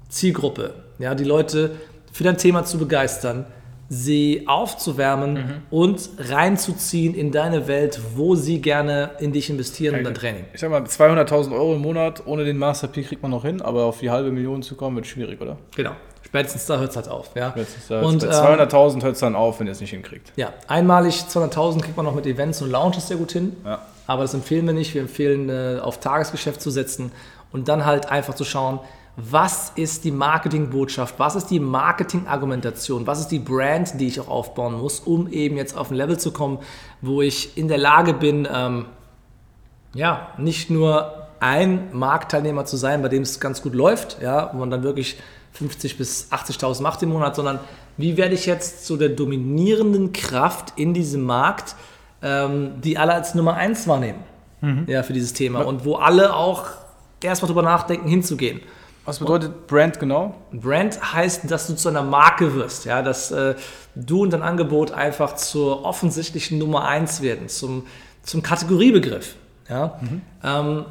Zielgruppe, 0.09 0.73
ja, 0.99 1.15
die 1.15 1.23
Leute 1.23 1.71
für 2.11 2.23
dein 2.23 2.37
Thema 2.37 2.65
zu 2.65 2.77
begeistern, 2.77 3.45
sie 3.89 4.43
aufzuwärmen 4.45 5.33
mhm. 5.33 5.61
und 5.71 6.09
reinzuziehen 6.19 7.15
in 7.15 7.31
deine 7.31 7.67
Welt, 7.67 7.99
wo 8.15 8.35
sie 8.35 8.61
gerne 8.61 9.11
in 9.19 9.33
dich 9.33 9.49
investieren 9.49 9.95
und 9.97 10.03
dein 10.03 10.13
Training. 10.13 10.45
Ich 10.53 10.61
sag 10.61 10.69
mal, 10.69 10.83
200.000 10.83 11.51
Euro 11.53 11.73
im 11.73 11.81
Monat 11.81 12.25
ohne 12.27 12.45
den 12.45 12.57
Master 12.57 12.87
P 12.87 13.01
kriegt 13.01 13.23
man 13.23 13.31
noch 13.31 13.43
hin, 13.43 13.61
aber 13.61 13.85
auf 13.85 13.99
die 13.99 14.11
halbe 14.11 14.31
Million 14.31 14.61
zu 14.61 14.75
kommen 14.75 14.95
wird 14.95 15.07
schwierig, 15.07 15.41
oder? 15.41 15.57
Genau. 15.75 15.91
Spätestens 16.23 16.67
da 16.67 16.77
hört 16.77 16.91
es 16.91 16.95
halt 16.95 17.07
auf. 17.07 17.31
Ja. 17.35 17.55
und, 18.01 18.23
200.000 18.23 18.93
ähm, 18.93 19.03
hört 19.03 19.13
es 19.15 19.19
dann 19.19 19.35
auf, 19.35 19.59
wenn 19.59 19.65
ihr 19.65 19.71
es 19.71 19.81
nicht 19.81 19.89
hinkriegt. 19.89 20.31
Ja, 20.35 20.53
einmalig 20.67 21.15
200.000 21.27 21.81
kriegt 21.81 21.97
man 21.97 22.05
noch 22.05 22.13
mit 22.13 22.27
Events 22.27 22.61
und 22.61 22.69
Lounges 22.69 23.07
sehr 23.07 23.17
gut 23.17 23.31
hin. 23.31 23.55
Ja. 23.65 23.79
Aber 24.05 24.21
das 24.21 24.35
empfehlen 24.35 24.67
wir 24.67 24.73
nicht. 24.73 24.93
Wir 24.93 25.01
empfehlen, 25.01 25.49
äh, 25.49 25.79
auf 25.81 25.99
Tagesgeschäft 25.99 26.61
zu 26.61 26.69
setzen 26.69 27.11
und 27.51 27.67
dann 27.67 27.83
halt 27.85 28.11
einfach 28.11 28.35
zu 28.35 28.43
schauen, 28.43 28.79
was 29.21 29.71
ist 29.75 30.05
die 30.05 30.11
Marketingbotschaft, 30.11 31.15
was 31.17 31.35
ist 31.35 31.47
die 31.47 31.59
Marketingargumentation, 31.59 33.05
was 33.05 33.19
ist 33.19 33.27
die 33.27 33.39
Brand, 33.39 33.99
die 33.99 34.07
ich 34.07 34.19
auch 34.19 34.27
aufbauen 34.27 34.79
muss, 34.79 34.99
um 34.99 35.31
eben 35.31 35.57
jetzt 35.57 35.75
auf 35.75 35.91
ein 35.91 35.95
Level 35.95 36.17
zu 36.17 36.31
kommen, 36.31 36.59
wo 37.01 37.21
ich 37.21 37.57
in 37.57 37.67
der 37.67 37.77
Lage 37.77 38.13
bin, 38.13 38.47
ähm, 38.51 38.85
ja, 39.93 40.29
nicht 40.37 40.69
nur 40.69 41.27
ein 41.39 41.89
Marktteilnehmer 41.91 42.65
zu 42.65 42.77
sein, 42.77 43.01
bei 43.01 43.09
dem 43.09 43.23
es 43.23 43.39
ganz 43.39 43.61
gut 43.61 43.73
läuft, 43.73 44.21
ja, 44.21 44.51
wo 44.53 44.59
man 44.59 44.69
dann 44.69 44.83
wirklich 44.83 45.17
50 45.53 45.97
bis 45.97 46.31
80.000 46.31 46.81
macht 46.81 47.01
im 47.03 47.09
Monat, 47.09 47.35
sondern 47.35 47.59
wie 47.97 48.15
werde 48.15 48.35
ich 48.35 48.45
jetzt 48.45 48.85
zu 48.85 48.97
der 48.97 49.09
dominierenden 49.09 50.13
Kraft 50.13 50.73
in 50.77 50.93
diesem 50.93 51.23
Markt, 51.23 51.75
ähm, 52.21 52.81
die 52.81 52.97
alle 52.97 53.13
als 53.13 53.35
Nummer 53.35 53.55
eins 53.55 53.87
wahrnehmen, 53.87 54.19
mhm. 54.61 54.85
ja, 54.87 55.03
für 55.03 55.13
dieses 55.13 55.33
Thema 55.33 55.65
und 55.65 55.83
wo 55.83 55.95
alle 55.95 56.33
auch 56.33 56.67
erstmal 57.21 57.47
drüber 57.47 57.63
nachdenken, 57.63 58.07
hinzugehen. 58.07 58.61
Was 59.05 59.19
bedeutet 59.19 59.67
Brand 59.67 59.99
genau? 59.99 60.35
Brand 60.51 61.13
heißt, 61.13 61.49
dass 61.49 61.67
du 61.67 61.75
zu 61.75 61.89
einer 61.89 62.03
Marke 62.03 62.53
wirst, 62.53 62.85
ja, 62.85 63.01
dass 63.01 63.31
äh, 63.31 63.55
du 63.95 64.23
und 64.23 64.31
dein 64.31 64.43
Angebot 64.43 64.91
einfach 64.91 65.35
zur 65.35 65.85
offensichtlichen 65.85 66.57
Nummer 66.57 66.87
eins 66.87 67.21
werden, 67.21 67.47
zum, 67.47 67.85
zum 68.23 68.43
Kategoriebegriff. 68.43 69.35
Ja? 69.69 69.99
Mhm. 70.01 70.21
Ähm, 70.43 70.85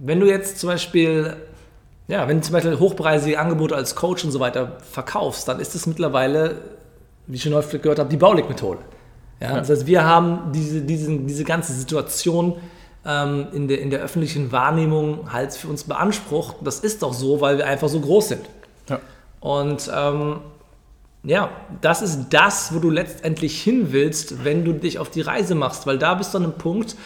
wenn 0.00 0.20
du 0.20 0.26
jetzt 0.26 0.58
zum 0.58 0.68
Beispiel, 0.68 1.36
ja, 2.06 2.28
wenn 2.28 2.38
du 2.38 2.42
zum 2.44 2.52
Beispiel 2.52 2.78
hochpreisige 2.78 3.38
Angebote 3.38 3.74
als 3.74 3.94
Coach 3.94 4.24
und 4.24 4.30
so 4.30 4.40
weiter 4.40 4.78
verkaufst, 4.90 5.48
dann 5.48 5.60
ist 5.60 5.74
es 5.74 5.86
mittlerweile, 5.86 6.56
wie 7.26 7.36
ich 7.36 7.42
schon 7.42 7.54
häufig 7.54 7.82
gehört 7.82 7.98
habe, 7.98 8.08
die 8.08 8.16
Baulig-Methode. 8.16 8.80
Ja? 9.40 9.50
ja? 9.50 9.58
Das 9.58 9.70
heißt, 9.70 9.86
wir 9.86 10.04
haben 10.04 10.52
diese, 10.52 10.82
diese, 10.82 11.18
diese 11.18 11.44
ganze 11.44 11.72
Situation 11.72 12.56
ähm, 13.04 13.46
in, 13.52 13.68
der, 13.68 13.80
in 13.80 13.90
der 13.90 14.00
öffentlichen 14.00 14.52
Wahrnehmung 14.52 15.32
halt 15.32 15.52
für 15.52 15.68
uns 15.68 15.84
beansprucht. 15.84 16.56
Das 16.62 16.80
ist 16.80 17.02
doch 17.02 17.12
so, 17.12 17.40
weil 17.40 17.58
wir 17.58 17.66
einfach 17.66 17.88
so 17.88 18.00
groß 18.00 18.28
sind. 18.28 18.44
Ja. 18.88 19.00
Und 19.40 19.90
ähm, 19.94 20.40
ja, 21.24 21.50
das 21.80 22.02
ist 22.02 22.26
das, 22.30 22.74
wo 22.74 22.78
du 22.78 22.90
letztendlich 22.90 23.60
hin 23.60 23.92
willst, 23.92 24.44
wenn 24.44 24.64
du 24.64 24.72
dich 24.72 24.98
auf 24.98 25.10
die 25.10 25.20
Reise 25.20 25.54
machst, 25.54 25.86
weil 25.86 25.98
da 25.98 26.14
bist 26.14 26.32
du 26.32 26.38
an 26.38 26.44
einem 26.44 26.52
Punkt, 26.54 26.96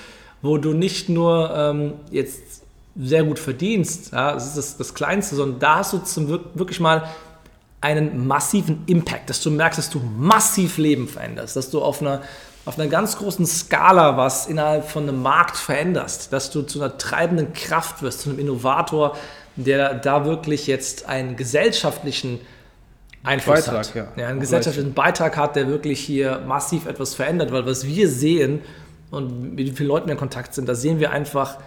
wo 0.43 0.59
du 0.59 0.73
nicht 0.73 1.09
nur 1.09 1.53
ähm, 1.55 1.95
jetzt 2.11 2.63
sehr 2.97 3.25
gut 3.25 3.39
verdienst, 3.39 4.13
ja, 4.13 4.35
das 4.35 4.49
ist 4.49 4.57
das, 4.57 4.77
das 4.77 4.95
Kleinste, 4.95 5.35
sondern 5.35 5.61
da 5.61 5.77
hast 5.77 5.95
du 5.95 5.99
zum, 5.99 6.29
wirklich 6.55 6.79
mal 6.79 7.09
einen 7.81 8.27
massiven 8.27 8.85
Impact, 8.87 9.31
dass 9.31 9.41
du 9.41 9.51
merkst, 9.51 9.79
dass 9.79 9.91
du 9.91 10.01
massiv 10.19 10.79
Leben 10.79 11.09
veränderst, 11.09 11.57
dass 11.57 11.71
du 11.71 11.81
auf 11.81 12.01
einer 12.01 12.23
auf 12.65 12.79
einer 12.79 12.89
ganz 12.89 13.17
großen 13.19 13.45
Skala 13.47 14.17
was 14.17 14.47
innerhalb 14.47 14.89
von 14.89 15.09
einem 15.09 15.21
Markt 15.23 15.57
veränderst, 15.57 16.33
dass 16.33 16.51
du 16.51 16.63
zu 16.63 16.81
einer 16.81 16.97
treibenden 16.97 17.53
Kraft 17.53 18.03
wirst, 18.03 18.21
zu 18.21 18.31
einem 18.31 18.39
Innovator, 18.39 19.17
der 19.57 19.95
da 19.95 20.25
wirklich 20.25 20.67
jetzt 20.67 21.09
einen 21.09 21.37
gesellschaftlichen 21.37 22.41
Einfluss 23.25 23.67
Beitrag, 23.67 23.89
hat. 23.89 23.95
Ja. 23.95 24.09
ja 24.17 24.29
einen 24.29 24.41
gesellschaftlichen 24.41 24.95
Beitrag 24.95 25.37
hat, 25.37 25.57
der 25.57 25.69
wirklich 25.69 26.01
hier 26.01 26.41
massiv 26.47 26.87
etwas 26.87 27.15
verändert, 27.15 27.53
weil 27.53 27.67
was 27.67 27.87
wir 27.87 28.09
sehen 28.09 28.61
und 29.11 29.55
mit 29.55 29.71
wie 29.71 29.73
vielen 29.73 29.89
Leuten 29.89 30.07
wir 30.07 30.13
in 30.13 30.19
Kontakt 30.19 30.55
sind, 30.55 30.69
da 30.69 30.75
sehen 30.75 31.01
wir 31.01 31.11
einfach, 31.11 31.59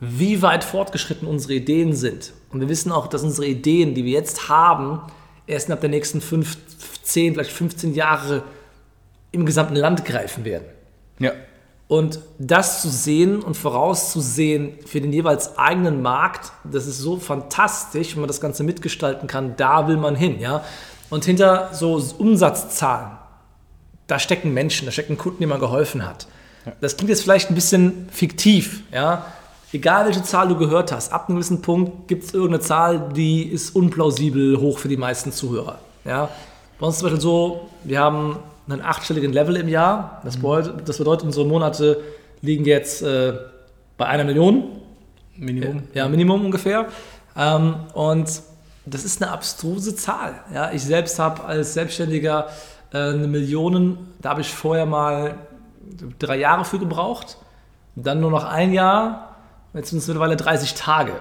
wie 0.00 0.40
weit 0.40 0.64
fortgeschritten 0.64 1.28
unsere 1.28 1.54
Ideen 1.54 1.92
sind. 1.92 2.32
Und 2.50 2.60
wir 2.60 2.68
wissen 2.68 2.90
auch, 2.90 3.06
dass 3.06 3.22
unsere 3.22 3.46
Ideen, 3.46 3.94
die 3.94 4.04
wir 4.04 4.12
jetzt 4.12 4.48
haben, 4.48 5.00
erst 5.46 5.66
innerhalb 5.66 5.82
der 5.82 5.90
nächsten 5.90 6.20
5, 6.20 6.56
10, 7.02 7.34
vielleicht 7.34 7.52
15 7.52 7.94
Jahre 7.94 8.42
im 9.32 9.46
gesamten 9.46 9.76
Land 9.76 10.04
greifen 10.04 10.44
werden. 10.44 10.66
Ja. 11.18 11.32
Und 11.88 12.20
das 12.38 12.82
zu 12.82 12.88
sehen 12.88 13.42
und 13.42 13.56
vorauszusehen 13.56 14.74
für 14.86 15.00
den 15.00 15.12
jeweils 15.12 15.58
eigenen 15.58 16.02
Markt, 16.02 16.52
das 16.62 16.86
ist 16.86 16.98
so 16.98 17.16
fantastisch, 17.16 18.14
wenn 18.14 18.20
man 18.20 18.28
das 18.28 18.40
Ganze 18.40 18.62
mitgestalten 18.62 19.26
kann, 19.26 19.56
da 19.56 19.88
will 19.88 19.96
man 19.96 20.14
hin, 20.14 20.38
ja. 20.38 20.64
Und 21.10 21.24
hinter 21.24 21.70
so 21.72 22.00
Umsatzzahlen, 22.18 23.10
da 24.06 24.20
stecken 24.20 24.54
Menschen, 24.54 24.86
da 24.86 24.92
stecken 24.92 25.18
Kunden, 25.18 25.38
die 25.40 25.46
man 25.46 25.58
geholfen 25.58 26.06
hat. 26.06 26.28
Ja. 26.64 26.72
Das 26.80 26.96
klingt 26.96 27.10
jetzt 27.10 27.22
vielleicht 27.22 27.50
ein 27.50 27.56
bisschen 27.56 28.08
fiktiv, 28.12 28.84
ja. 28.92 29.26
Egal 29.72 30.06
welche 30.06 30.22
Zahl 30.22 30.46
du 30.48 30.56
gehört 30.56 30.92
hast, 30.92 31.12
ab 31.12 31.28
einem 31.28 31.38
gewissen 31.38 31.60
Punkt 31.60 32.06
gibt 32.06 32.24
es 32.24 32.34
irgendeine 32.34 32.60
Zahl, 32.60 33.08
die 33.14 33.42
ist 33.42 33.74
unplausibel 33.74 34.60
hoch 34.60 34.78
für 34.78 34.88
die 34.88 34.96
meisten 34.96 35.32
Zuhörer. 35.32 35.78
Ja. 36.04 36.28
Bei 36.78 36.86
uns 36.86 36.96
ist 36.96 37.00
zum 37.00 37.06
Beispiel 37.06 37.20
so, 37.20 37.68
wir 37.82 38.00
haben 38.00 38.36
einen 38.72 38.82
achtstelligen 38.82 39.32
Level 39.32 39.56
im 39.56 39.68
Jahr. 39.68 40.20
Das 40.24 40.36
bedeutet, 40.36 40.88
das 40.88 40.98
bedeutet 40.98 41.24
unsere 41.24 41.46
Monate 41.46 42.00
liegen 42.40 42.64
jetzt 42.64 43.02
äh, 43.02 43.34
bei 43.96 44.06
einer 44.06 44.24
Million. 44.24 44.80
Minimum. 45.36 45.82
Äh, 45.94 45.98
ja, 45.98 46.08
Minimum 46.08 46.44
ungefähr. 46.46 46.86
Ähm, 47.36 47.74
und 47.94 48.28
das 48.86 49.04
ist 49.04 49.22
eine 49.22 49.30
abstruse 49.30 49.94
Zahl. 49.94 50.34
Ja, 50.52 50.72
ich 50.72 50.82
selbst 50.82 51.18
habe 51.18 51.44
als 51.44 51.74
Selbstständiger 51.74 52.48
äh, 52.92 52.98
eine 52.98 53.26
Million, 53.26 54.08
da 54.20 54.30
habe 54.30 54.40
ich 54.40 54.52
vorher 54.52 54.86
mal 54.86 55.34
drei 56.18 56.38
Jahre 56.38 56.64
für 56.64 56.78
gebraucht. 56.78 57.36
Dann 57.96 58.20
nur 58.20 58.30
noch 58.30 58.44
ein 58.44 58.72
Jahr, 58.72 59.36
jetzt 59.74 59.90
sind 59.90 59.98
es 59.98 60.08
mittlerweile 60.08 60.36
30 60.36 60.74
Tage 60.74 61.12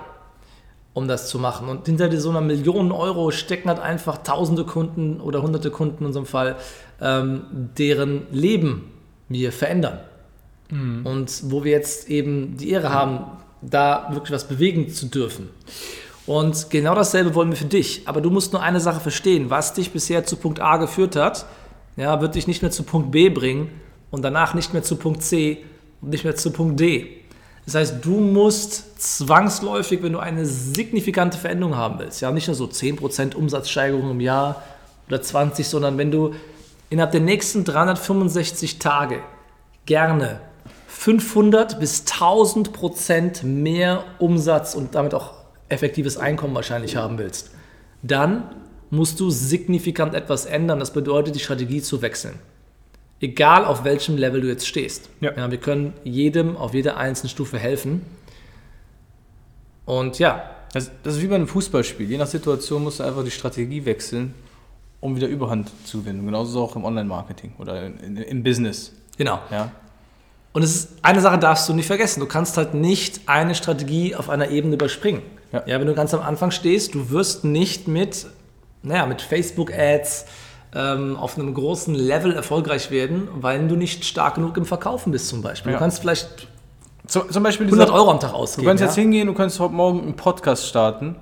um 0.99 1.07
das 1.07 1.29
zu 1.29 1.39
machen. 1.39 1.67
Und 1.67 1.87
hinter 1.87 2.15
so 2.19 2.29
einer 2.29 2.41
Million 2.41 2.91
Euro 2.91 3.31
stecken 3.31 3.69
halt 3.69 3.79
einfach 3.79 4.19
tausende 4.19 4.65
Kunden 4.65 5.19
oder 5.19 5.41
hunderte 5.41 5.71
Kunden 5.71 5.99
in 6.01 6.07
unserem 6.07 6.25
Fall, 6.25 6.57
ähm, 7.01 7.41
deren 7.77 8.27
Leben 8.31 8.91
wir 9.29 9.51
verändern. 9.51 9.99
Mhm. 10.69 11.05
Und 11.05 11.51
wo 11.51 11.63
wir 11.63 11.71
jetzt 11.71 12.09
eben 12.09 12.57
die 12.57 12.69
Ehre 12.69 12.91
haben, 12.91 13.25
da 13.61 14.09
wirklich 14.11 14.31
was 14.31 14.47
bewegen 14.47 14.89
zu 14.89 15.07
dürfen. 15.07 15.49
Und 16.25 16.69
genau 16.69 16.93
dasselbe 16.93 17.33
wollen 17.33 17.49
wir 17.49 17.57
für 17.57 17.65
dich. 17.65 18.03
Aber 18.05 18.21
du 18.21 18.29
musst 18.29 18.53
nur 18.53 18.61
eine 18.61 18.79
Sache 18.79 18.99
verstehen. 18.99 19.49
Was 19.49 19.73
dich 19.73 19.91
bisher 19.91 20.25
zu 20.25 20.35
Punkt 20.35 20.59
A 20.59 20.77
geführt 20.77 21.15
hat, 21.15 21.45
ja, 21.97 22.21
wird 22.21 22.35
dich 22.35 22.45
nicht 22.45 22.61
mehr 22.61 22.71
zu 22.71 22.83
Punkt 22.83 23.11
B 23.11 23.29
bringen 23.29 23.69
und 24.11 24.21
danach 24.23 24.53
nicht 24.53 24.73
mehr 24.73 24.83
zu 24.83 24.95
Punkt 24.97 25.23
C 25.23 25.63
und 26.01 26.09
nicht 26.09 26.23
mehr 26.23 26.35
zu 26.35 26.51
Punkt 26.51 26.79
D. 26.79 27.21
Das 27.69 27.75
heißt, 27.75 28.03
du 28.03 28.19
musst 28.19 28.99
zwangsläufig, 28.99 30.01
wenn 30.01 30.13
du 30.13 30.17
eine 30.17 30.43
signifikante 30.43 31.37
Veränderung 31.37 31.77
haben 31.77 31.99
willst, 31.99 32.19
ja, 32.19 32.31
nicht 32.31 32.47
nur 32.47 32.55
so 32.55 32.65
10% 32.65 33.35
Umsatzsteigerung 33.35 34.09
im 34.09 34.21
Jahr 34.21 34.63
oder 35.07 35.21
20, 35.21 35.67
sondern 35.67 35.99
wenn 35.99 36.09
du 36.09 36.33
innerhalb 36.89 37.11
der 37.11 37.21
nächsten 37.21 37.65
365 37.65 38.79
Tage 38.79 39.19
gerne 39.85 40.41
500 40.87 41.79
bis 41.79 42.05
1000 42.11 42.73
Prozent 42.73 43.43
mehr 43.43 44.03
Umsatz 44.17 44.73
und 44.73 44.95
damit 44.95 45.13
auch 45.13 45.33
effektives 45.69 46.17
Einkommen 46.17 46.55
wahrscheinlich 46.55 46.95
haben 46.95 47.19
willst, 47.19 47.51
dann 48.01 48.49
musst 48.89 49.19
du 49.19 49.29
signifikant 49.29 50.15
etwas 50.15 50.47
ändern. 50.47 50.79
Das 50.79 50.91
bedeutet, 50.91 51.35
die 51.35 51.39
Strategie 51.39 51.83
zu 51.83 52.01
wechseln. 52.01 52.39
Egal 53.21 53.65
auf 53.65 53.83
welchem 53.83 54.17
Level 54.17 54.41
du 54.41 54.47
jetzt 54.47 54.67
stehst. 54.67 55.09
Ja. 55.19 55.35
ja. 55.35 55.51
wir 55.51 55.57
können 55.57 55.93
jedem 56.03 56.55
auf 56.55 56.73
jeder 56.73 56.97
einzelnen 56.97 57.29
Stufe 57.29 57.57
helfen. 57.59 58.01
Und 59.85 60.19
ja. 60.19 60.49
Das, 60.71 60.91
das, 61.01 61.15
ist 61.15 61.21
wie 61.23 61.27
bei 61.27 61.35
einem 61.35 61.47
Fußballspiel. 61.47 62.07
Je 62.09 62.17
nach 62.17 62.27
Situation 62.27 62.83
musst 62.83 62.99
du 62.99 63.03
einfach 63.03 63.23
die 63.23 63.31
Strategie 63.31 63.85
wechseln, 63.85 64.35
um 64.99 65.15
wieder 65.15 65.27
Überhand 65.27 65.71
zu 65.85 66.01
gewinnen. 66.01 66.25
Genauso 66.25 66.49
ist 66.49 66.55
es 66.55 66.61
auch 66.61 66.75
im 66.75 66.85
Online-Marketing 66.85 67.53
oder 67.57 67.87
in, 67.87 68.17
im 68.17 68.43
Business. 68.43 68.93
Genau. 69.17 69.39
Ja. 69.49 69.71
Und 70.53 70.63
es 70.63 70.75
ist, 70.75 70.89
eine 71.01 71.21
Sache 71.21 71.39
darfst 71.39 71.67
du 71.69 71.73
nicht 71.73 71.87
vergessen. 71.87 72.19
Du 72.19 72.27
kannst 72.27 72.57
halt 72.57 72.73
nicht 72.73 73.21
eine 73.25 73.55
Strategie 73.55 74.15
auf 74.15 74.29
einer 74.29 74.49
Ebene 74.49 74.75
überspringen. 74.75 75.21
Ja. 75.51 75.63
ja 75.65 75.79
wenn 75.79 75.87
du 75.87 75.95
ganz 75.95 76.13
am 76.13 76.21
Anfang 76.21 76.51
stehst, 76.51 76.93
du 76.93 77.09
wirst 77.09 77.43
nicht 77.43 77.87
mit, 77.87 78.27
naja, 78.83 79.05
mit 79.05 79.21
Facebook-Ads, 79.21 80.25
ähm, 80.75 81.15
auf 81.17 81.37
einem 81.37 81.53
großen 81.53 81.95
Level 81.95 82.33
erfolgreich 82.33 82.91
werden, 82.91 83.27
weil 83.35 83.67
du 83.67 83.75
nicht 83.75 84.05
stark 84.05 84.35
genug 84.35 84.55
im 84.57 84.65
Verkaufen 84.65 85.11
bist 85.11 85.27
zum 85.27 85.41
Beispiel. 85.41 85.71
Ja. 85.71 85.77
Du 85.77 85.83
kannst 85.83 85.99
vielleicht 85.99 86.47
zum, 87.07 87.29
zum 87.31 87.43
Beispiel 87.43 87.65
100 87.65 87.89
Euro 87.89 88.11
am 88.11 88.19
Tag 88.19 88.33
ausgeben. 88.33 88.65
Du 88.65 88.69
kannst 88.69 88.81
ja? 88.81 88.87
jetzt 88.87 88.95
hingehen, 88.95 89.27
du 89.27 89.33
kannst 89.33 89.59
heute 89.59 89.73
Morgen 89.73 90.01
einen 90.01 90.15
Podcast 90.15 90.67
starten, 90.67 91.15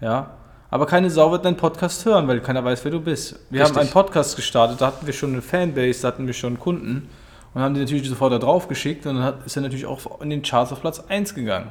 ja, 0.00 0.30
aber 0.70 0.86
keine 0.86 1.10
Sau 1.10 1.32
wird 1.32 1.44
deinen 1.44 1.56
Podcast 1.56 2.04
hören, 2.04 2.28
weil 2.28 2.40
keiner 2.40 2.64
weiß, 2.64 2.84
wer 2.84 2.92
du 2.92 3.00
bist. 3.00 3.38
Wir 3.50 3.60
Richtig. 3.60 3.76
haben 3.76 3.80
einen 3.80 3.90
Podcast 3.90 4.36
gestartet, 4.36 4.80
da 4.80 4.86
hatten 4.86 5.04
wir 5.04 5.12
schon 5.12 5.32
eine 5.32 5.42
Fanbase, 5.42 6.02
da 6.02 6.08
hatten 6.08 6.26
wir 6.26 6.34
schon 6.34 6.58
Kunden 6.58 7.08
und 7.54 7.60
haben 7.60 7.74
die 7.74 7.80
natürlich 7.80 8.08
sofort 8.08 8.32
da 8.32 8.38
drauf 8.38 8.68
geschickt 8.68 9.04
und 9.06 9.16
dann 9.16 9.34
ist 9.44 9.56
er 9.56 9.62
natürlich 9.62 9.86
auch 9.86 10.20
in 10.20 10.30
den 10.30 10.42
Charts 10.42 10.72
auf 10.72 10.80
Platz 10.80 11.02
1 11.08 11.34
gegangen. 11.34 11.70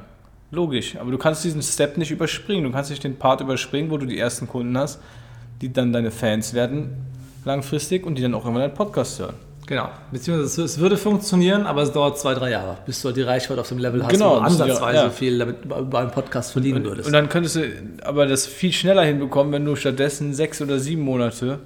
Logisch, 0.52 0.98
aber 0.98 1.12
du 1.12 1.18
kannst 1.18 1.46
diesen 1.46 1.62
Step 1.62 1.98
nicht 1.98 2.12
überspringen. 2.12 2.66
Du 2.66 2.72
kannst 2.72 2.90
nicht 2.90 3.06
den 3.06 3.18
Part 3.18 3.40
überspringen, 3.40 3.90
wo 3.90 3.98
du 3.98 4.06
die 4.06 4.20
ersten 4.20 4.50
Kunden 4.50 4.78
hast, 4.78 5.00
die 5.62 5.72
dann 5.72 5.94
deine 5.94 6.12
Fans 6.12 6.54
werden 6.54 7.11
langfristig 7.46 8.06
und 8.06 8.16
die 8.18 8.22
dann 8.22 8.34
auch 8.34 8.46
immer 8.46 8.60
deinen 8.60 8.74
Podcast 8.74 9.20
hören. 9.20 9.36
Genau, 9.68 9.88
beziehungsweise 10.12 10.64
es 10.64 10.80
würde 10.80 10.98
funktionieren, 10.98 11.66
aber 11.66 11.84
es 11.84 11.92
dauert 11.94 12.20
zwei, 12.20 12.34
drei 12.34 12.50
Jahre, 12.50 12.78
bis 12.86 13.02
du 13.02 13.08
halt 13.08 13.16
die 13.18 13.22
Reichweite 13.22 13.62
auf 13.62 13.70
dem 13.70 13.78
Level 13.78 14.04
hast, 14.04 14.12
Genau, 14.12 14.32
wo 14.32 14.40
du 14.40 14.42
ansatzweise 14.42 14.98
ja. 15.04 15.10
viel 15.10 15.38
damit 15.38 15.64
über 15.64 16.00
einen 16.00 16.12
Podcast 16.12 16.52
verdienen 16.52 16.80
Und, 16.80 16.86
würdest. 16.86 17.08
und 17.08 17.14
dann 17.14 17.30
könntest 17.30 17.56
du 17.56 17.62
aber 18.04 18.26
das 18.26 18.46
viel 18.48 18.74
schneller 18.74 19.04
hinbekommen, 19.04 19.54
wenn 19.54 19.64
du 19.64 19.76
stattdessen 19.78 20.34
sechs 20.34 20.62
oder 20.62 20.78
sieben 20.80 21.04
Monate 21.04 21.60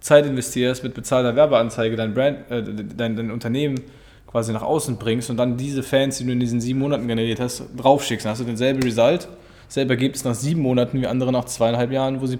Zeit 0.00 0.26
investierst, 0.26 0.82
mit 0.82 0.94
bezahlter 0.94 1.36
Werbeanzeige 1.36 1.94
dein 1.94 2.14
Brand, 2.14 2.50
äh, 2.50 2.64
dein, 2.96 3.14
dein 3.14 3.30
Unternehmen 3.30 3.80
quasi 4.26 4.52
nach 4.52 4.62
außen 4.62 4.96
bringst 4.96 5.30
und 5.30 5.36
dann 5.36 5.56
diese 5.56 5.84
Fans, 5.84 6.18
die 6.18 6.24
du 6.24 6.32
in 6.32 6.40
diesen 6.40 6.60
sieben 6.60 6.80
Monaten 6.80 7.06
generiert 7.06 7.38
hast, 7.38 7.62
draufschickst. 7.76 8.24
Dann 8.24 8.32
hast 8.32 8.40
du 8.40 8.44
denselben 8.44 8.82
Result, 8.82 9.28
selbe 9.68 9.92
Ergebnis 9.92 10.24
nach 10.24 10.34
sieben 10.34 10.62
Monaten 10.62 11.00
wie 11.00 11.06
andere 11.06 11.30
nach 11.30 11.44
zweieinhalb 11.44 11.92
Jahren, 11.92 12.20
wo 12.20 12.26
sie 12.26 12.38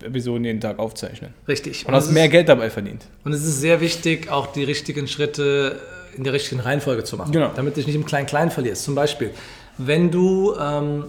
Podcast-Episoden 0.00 0.44
jeden 0.44 0.60
Tag 0.60 0.78
aufzeichnen. 0.78 1.34
Richtig. 1.48 1.86
Und 1.86 1.94
hast 1.94 2.06
es 2.06 2.12
mehr 2.12 2.26
ist, 2.26 2.30
Geld 2.32 2.48
dabei 2.48 2.70
verdient. 2.70 3.04
und 3.24 3.32
es 3.32 3.44
ist 3.44 3.60
sehr 3.60 3.80
wichtig, 3.80 4.30
auch 4.30 4.48
die 4.48 4.64
richtigen 4.64 5.06
Schritte 5.08 5.78
in 6.16 6.24
der 6.24 6.32
richtigen 6.32 6.60
Reihenfolge 6.60 7.04
zu 7.04 7.16
machen, 7.16 7.32
Genau. 7.32 7.50
damit 7.54 7.74
du 7.74 7.76
dich 7.80 7.86
nicht 7.86 7.96
im 7.96 8.06
Klein-Klein 8.06 8.50
verlierst. 8.50 8.84
Zum 8.84 8.94
Beispiel, 8.94 9.30
wenn 9.78 10.10
du 10.10 10.54
ähm, 10.58 11.04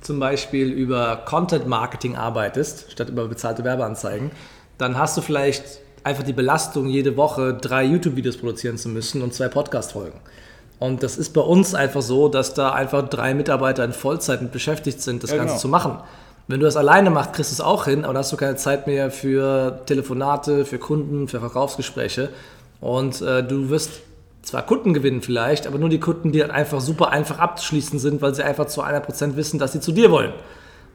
zum 0.00 0.18
Beispiel 0.20 0.70
über 0.72 1.16
Content-Marketing 1.26 2.16
arbeitest, 2.16 2.90
statt 2.92 3.08
über 3.10 3.26
bezahlte 3.28 3.64
Werbeanzeigen, 3.64 4.30
dann 4.78 4.96
hast 4.96 5.16
du 5.16 5.20
vielleicht 5.20 5.64
einfach 6.04 6.22
die 6.22 6.32
Belastung, 6.32 6.88
jede 6.88 7.16
Woche 7.16 7.52
drei 7.54 7.84
YouTube-Videos 7.84 8.38
produzieren 8.38 8.78
zu 8.78 8.88
müssen 8.88 9.20
und 9.22 9.34
zwei 9.34 9.48
Podcast-Folgen. 9.48 10.18
Und 10.78 11.02
das 11.02 11.18
ist 11.18 11.30
bei 11.34 11.40
uns 11.40 11.74
einfach 11.74 12.00
so, 12.02 12.28
dass 12.28 12.54
da 12.54 12.70
einfach 12.72 13.06
drei 13.08 13.34
Mitarbeiter 13.34 13.84
in 13.84 13.92
Vollzeit 13.92 14.40
mit 14.40 14.52
beschäftigt 14.52 15.02
sind, 15.02 15.24
das 15.24 15.30
Ja, 15.32 15.36
Ganze 15.38 15.54
genau. 15.54 15.60
zu 15.60 15.68
machen. 15.68 15.98
Wenn 16.48 16.60
du 16.60 16.66
das 16.66 16.76
alleine 16.76 17.10
machst, 17.10 17.34
kriegst 17.34 17.52
du 17.52 17.54
es 17.54 17.60
auch 17.60 17.84
hin, 17.84 18.04
aber 18.04 18.14
dann 18.14 18.20
hast 18.20 18.32
du 18.32 18.38
keine 18.38 18.56
Zeit 18.56 18.86
mehr 18.86 19.10
für 19.10 19.82
Telefonate, 19.84 20.64
für 20.64 20.78
Kunden, 20.78 21.28
für 21.28 21.40
Verkaufsgespräche. 21.40 22.30
Und 22.80 23.20
äh, 23.20 23.44
du 23.44 23.68
wirst 23.68 24.00
zwar 24.42 24.64
Kunden 24.64 24.94
gewinnen 24.94 25.20
vielleicht, 25.20 25.66
aber 25.66 25.78
nur 25.78 25.90
die 25.90 26.00
Kunden, 26.00 26.32
die 26.32 26.38
dann 26.38 26.50
einfach 26.50 26.80
super 26.80 27.10
einfach 27.10 27.38
abzuschließen 27.38 27.98
sind, 27.98 28.22
weil 28.22 28.34
sie 28.34 28.42
einfach 28.42 28.66
zu 28.66 28.82
100% 28.82 29.36
wissen, 29.36 29.58
dass 29.58 29.72
sie 29.72 29.80
zu 29.80 29.92
dir 29.92 30.10
wollen. 30.10 30.32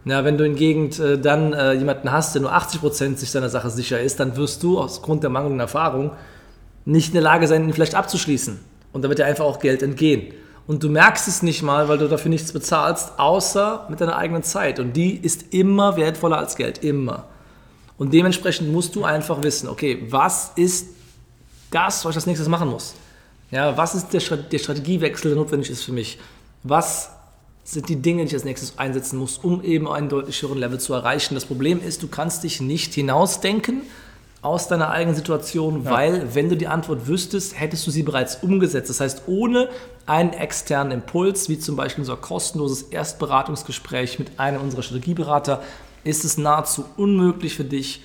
Ja, 0.05 0.25
wenn 0.25 0.39
du 0.39 0.43
hingegen 0.43 0.89
äh, 0.99 1.19
dann 1.19 1.53
äh, 1.53 1.73
jemanden 1.73 2.11
hast, 2.11 2.33
der 2.33 2.41
nur 2.41 2.53
80% 2.53 3.17
sich 3.17 3.29
seiner 3.29 3.49
Sache 3.49 3.69
sicher 3.69 4.01
ist, 4.01 4.19
dann 4.19 4.35
wirst 4.35 4.63
du 4.63 4.79
aus 4.79 5.03
Grund 5.03 5.21
der 5.21 5.29
mangelnden 5.29 5.59
Erfahrung 5.59 6.11
nicht 6.83 7.09
in 7.09 7.13
der 7.13 7.21
Lage 7.21 7.47
sein, 7.47 7.63
ihn 7.63 7.73
vielleicht 7.73 7.95
abzuschließen. 7.95 8.59
Und 8.91 9.03
da 9.03 9.09
wird 9.09 9.19
dir 9.19 9.25
einfach 9.25 9.45
auch 9.45 9.59
Geld 9.59 9.83
entgehen. 9.83 10.33
Und 10.65 10.81
du 10.83 10.89
merkst 10.89 11.27
es 11.27 11.43
nicht 11.43 11.61
mal, 11.61 11.89
weil 11.89 11.97
du 11.97 12.07
dafür 12.07 12.29
nichts 12.29 12.53
bezahlst, 12.53 13.19
außer 13.19 13.87
mit 13.89 13.99
deiner 13.99 14.15
eigenen 14.15 14.43
Zeit. 14.43 14.79
Und 14.79 14.93
die 14.93 15.15
ist 15.15 15.53
immer 15.53 15.97
wertvoller 15.97 16.37
als 16.37 16.55
Geld, 16.55 16.83
immer. 16.83 17.25
Und 17.97 18.13
dementsprechend 18.13 18.71
musst 18.71 18.95
du 18.95 19.03
einfach 19.03 19.43
wissen, 19.43 19.67
okay, 19.67 20.05
was 20.09 20.51
ist 20.55 20.87
das, 21.69 22.05
was 22.05 22.11
ich 22.11 22.17
als 22.17 22.25
nächstes 22.25 22.47
machen 22.47 22.69
muss? 22.69 22.95
Ja, 23.51 23.75
was 23.77 23.93
ist 23.93 24.13
der, 24.13 24.37
der 24.37 24.59
Strategiewechsel, 24.59 25.31
der 25.31 25.37
notwendig 25.37 25.69
ist 25.69 25.83
für 25.83 25.91
mich? 25.91 26.17
Was 26.63 27.09
sind 27.65 27.87
die 27.89 27.97
Dinge, 27.97 28.23
die 28.23 28.29
ich 28.29 28.33
als 28.33 28.45
nächstes 28.45 28.77
einsetzen 28.77 29.19
muss, 29.19 29.37
um 29.37 29.63
eben 29.63 29.87
einen 29.87 30.09
deutlich 30.09 30.41
höheren 30.41 30.57
Level 30.57 30.79
zu 30.79 30.93
erreichen? 30.93 31.35
Das 31.35 31.45
Problem 31.45 31.81
ist, 31.85 32.01
du 32.01 32.07
kannst 32.07 32.43
dich 32.43 32.61
nicht 32.61 32.93
hinausdenken 32.93 33.81
aus 34.43 34.67
deiner 34.67 34.89
eigenen 34.89 35.15
Situation, 35.15 35.85
weil 35.85 36.35
wenn 36.35 36.49
du 36.49 36.57
die 36.57 36.67
Antwort 36.67 37.07
wüsstest, 37.07 37.59
hättest 37.59 37.87
du 37.87 37.91
sie 37.91 38.03
bereits 38.03 38.43
umgesetzt. 38.43 38.89
Das 38.89 38.99
heißt, 38.99 39.23
ohne 39.27 39.69
einen 40.05 40.33
externen 40.33 40.91
Impuls, 40.91 41.47
wie 41.49 41.57
zum 41.57 41.75
Beispiel 41.75 42.01
unser 42.01 42.17
kostenloses 42.17 42.83
Erstberatungsgespräch 42.83 44.19
mit 44.19 44.39
einem 44.39 44.61
unserer 44.61 44.83
Strategieberater, 44.83 45.63
ist 46.03 46.25
es 46.25 46.37
nahezu 46.37 46.85
unmöglich 46.97 47.55
für 47.55 47.63
dich, 47.63 48.03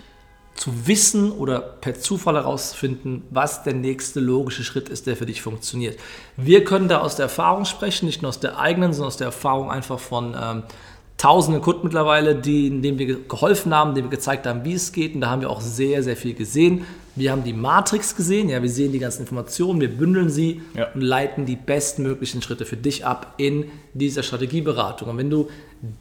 zu 0.55 0.89
wissen 0.89 1.31
oder 1.31 1.61
per 1.61 1.95
Zufall 1.95 2.35
herauszufinden, 2.35 3.23
was 3.31 3.63
der 3.63 3.75
nächste 3.75 4.19
logische 4.19 4.65
Schritt 4.65 4.89
ist, 4.89 5.07
der 5.07 5.17
für 5.17 5.27
dich 5.27 5.41
funktioniert. 5.41 5.99
Wir 6.37 6.65
können 6.65 6.89
da 6.89 6.99
aus 6.99 7.15
der 7.15 7.25
Erfahrung 7.25 7.65
sprechen, 7.65 8.07
nicht 8.07 8.23
nur 8.23 8.31
aus 8.31 8.41
der 8.41 8.59
eigenen, 8.59 8.93
sondern 8.93 9.07
aus 9.07 9.17
der 9.17 9.27
Erfahrung 9.27 9.71
einfach 9.71 10.01
von 10.01 10.37
ähm, 10.41 10.63
tausenden 11.19 11.61
Kunden 11.63 11.81
mittlerweile, 11.85 12.35
die, 12.35 12.71
denen 12.81 12.99
wir 12.99 13.07
ge- 13.07 13.19
geholfen 13.29 13.75
haben, 13.75 13.95
denen 13.95 14.11
wir 14.11 14.17
gezeigt 14.17 14.47
haben, 14.47 14.65
wie 14.65 14.73
es 14.73 14.93
geht. 14.93 15.15
Und 15.15 15.21
da 15.23 15.31
haben 15.31 15.43
wir 15.43 15.51
auch 15.51 15.61
sehr, 15.61 16.03
sehr 16.03 16.17
viel 16.17 16.33
gesehen. 16.35 16.85
Wir 17.17 17.33
haben 17.33 17.43
die 17.43 17.53
Matrix 17.53 18.15
gesehen, 18.15 18.49
ja, 18.49 18.63
wir 18.63 18.71
sehen 18.71 18.93
die 18.93 19.01
ganzen 19.01 19.23
Informationen, 19.23 19.81
wir 19.81 19.89
bündeln 19.89 20.31
sie 20.31 20.63
Ja. 20.75 20.87
und 20.95 21.01
leiten 21.01 21.45
die 21.47 21.57
bestmöglichen 21.57 22.41
Schritte 22.41 22.65
für 22.65 22.77
dich 22.77 23.05
ab 23.05 23.35
in 23.37 23.65
dieser 23.93 24.23
Strategieberatung. 24.23 25.09
Und 25.09 25.19
wenn 25.19 25.29
du 25.29 25.49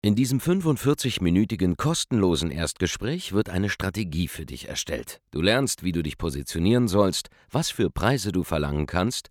In 0.00 0.14
diesem 0.14 0.38
45-minütigen 0.38 1.76
kostenlosen 1.76 2.50
Erstgespräch 2.50 3.32
wird 3.32 3.50
eine 3.50 3.70
Strategie 3.70 4.28
für 4.28 4.46
dich 4.46 4.68
erstellt. 4.68 5.20
Du 5.30 5.40
lernst, 5.40 5.82
wie 5.82 5.92
du 5.92 6.02
dich 6.02 6.18
positionieren 6.18 6.88
sollst, 6.88 7.28
was 7.50 7.70
für 7.70 7.88
Preise 7.90 8.30
du 8.30 8.44
verlangen 8.44 8.86
kannst 8.86 9.30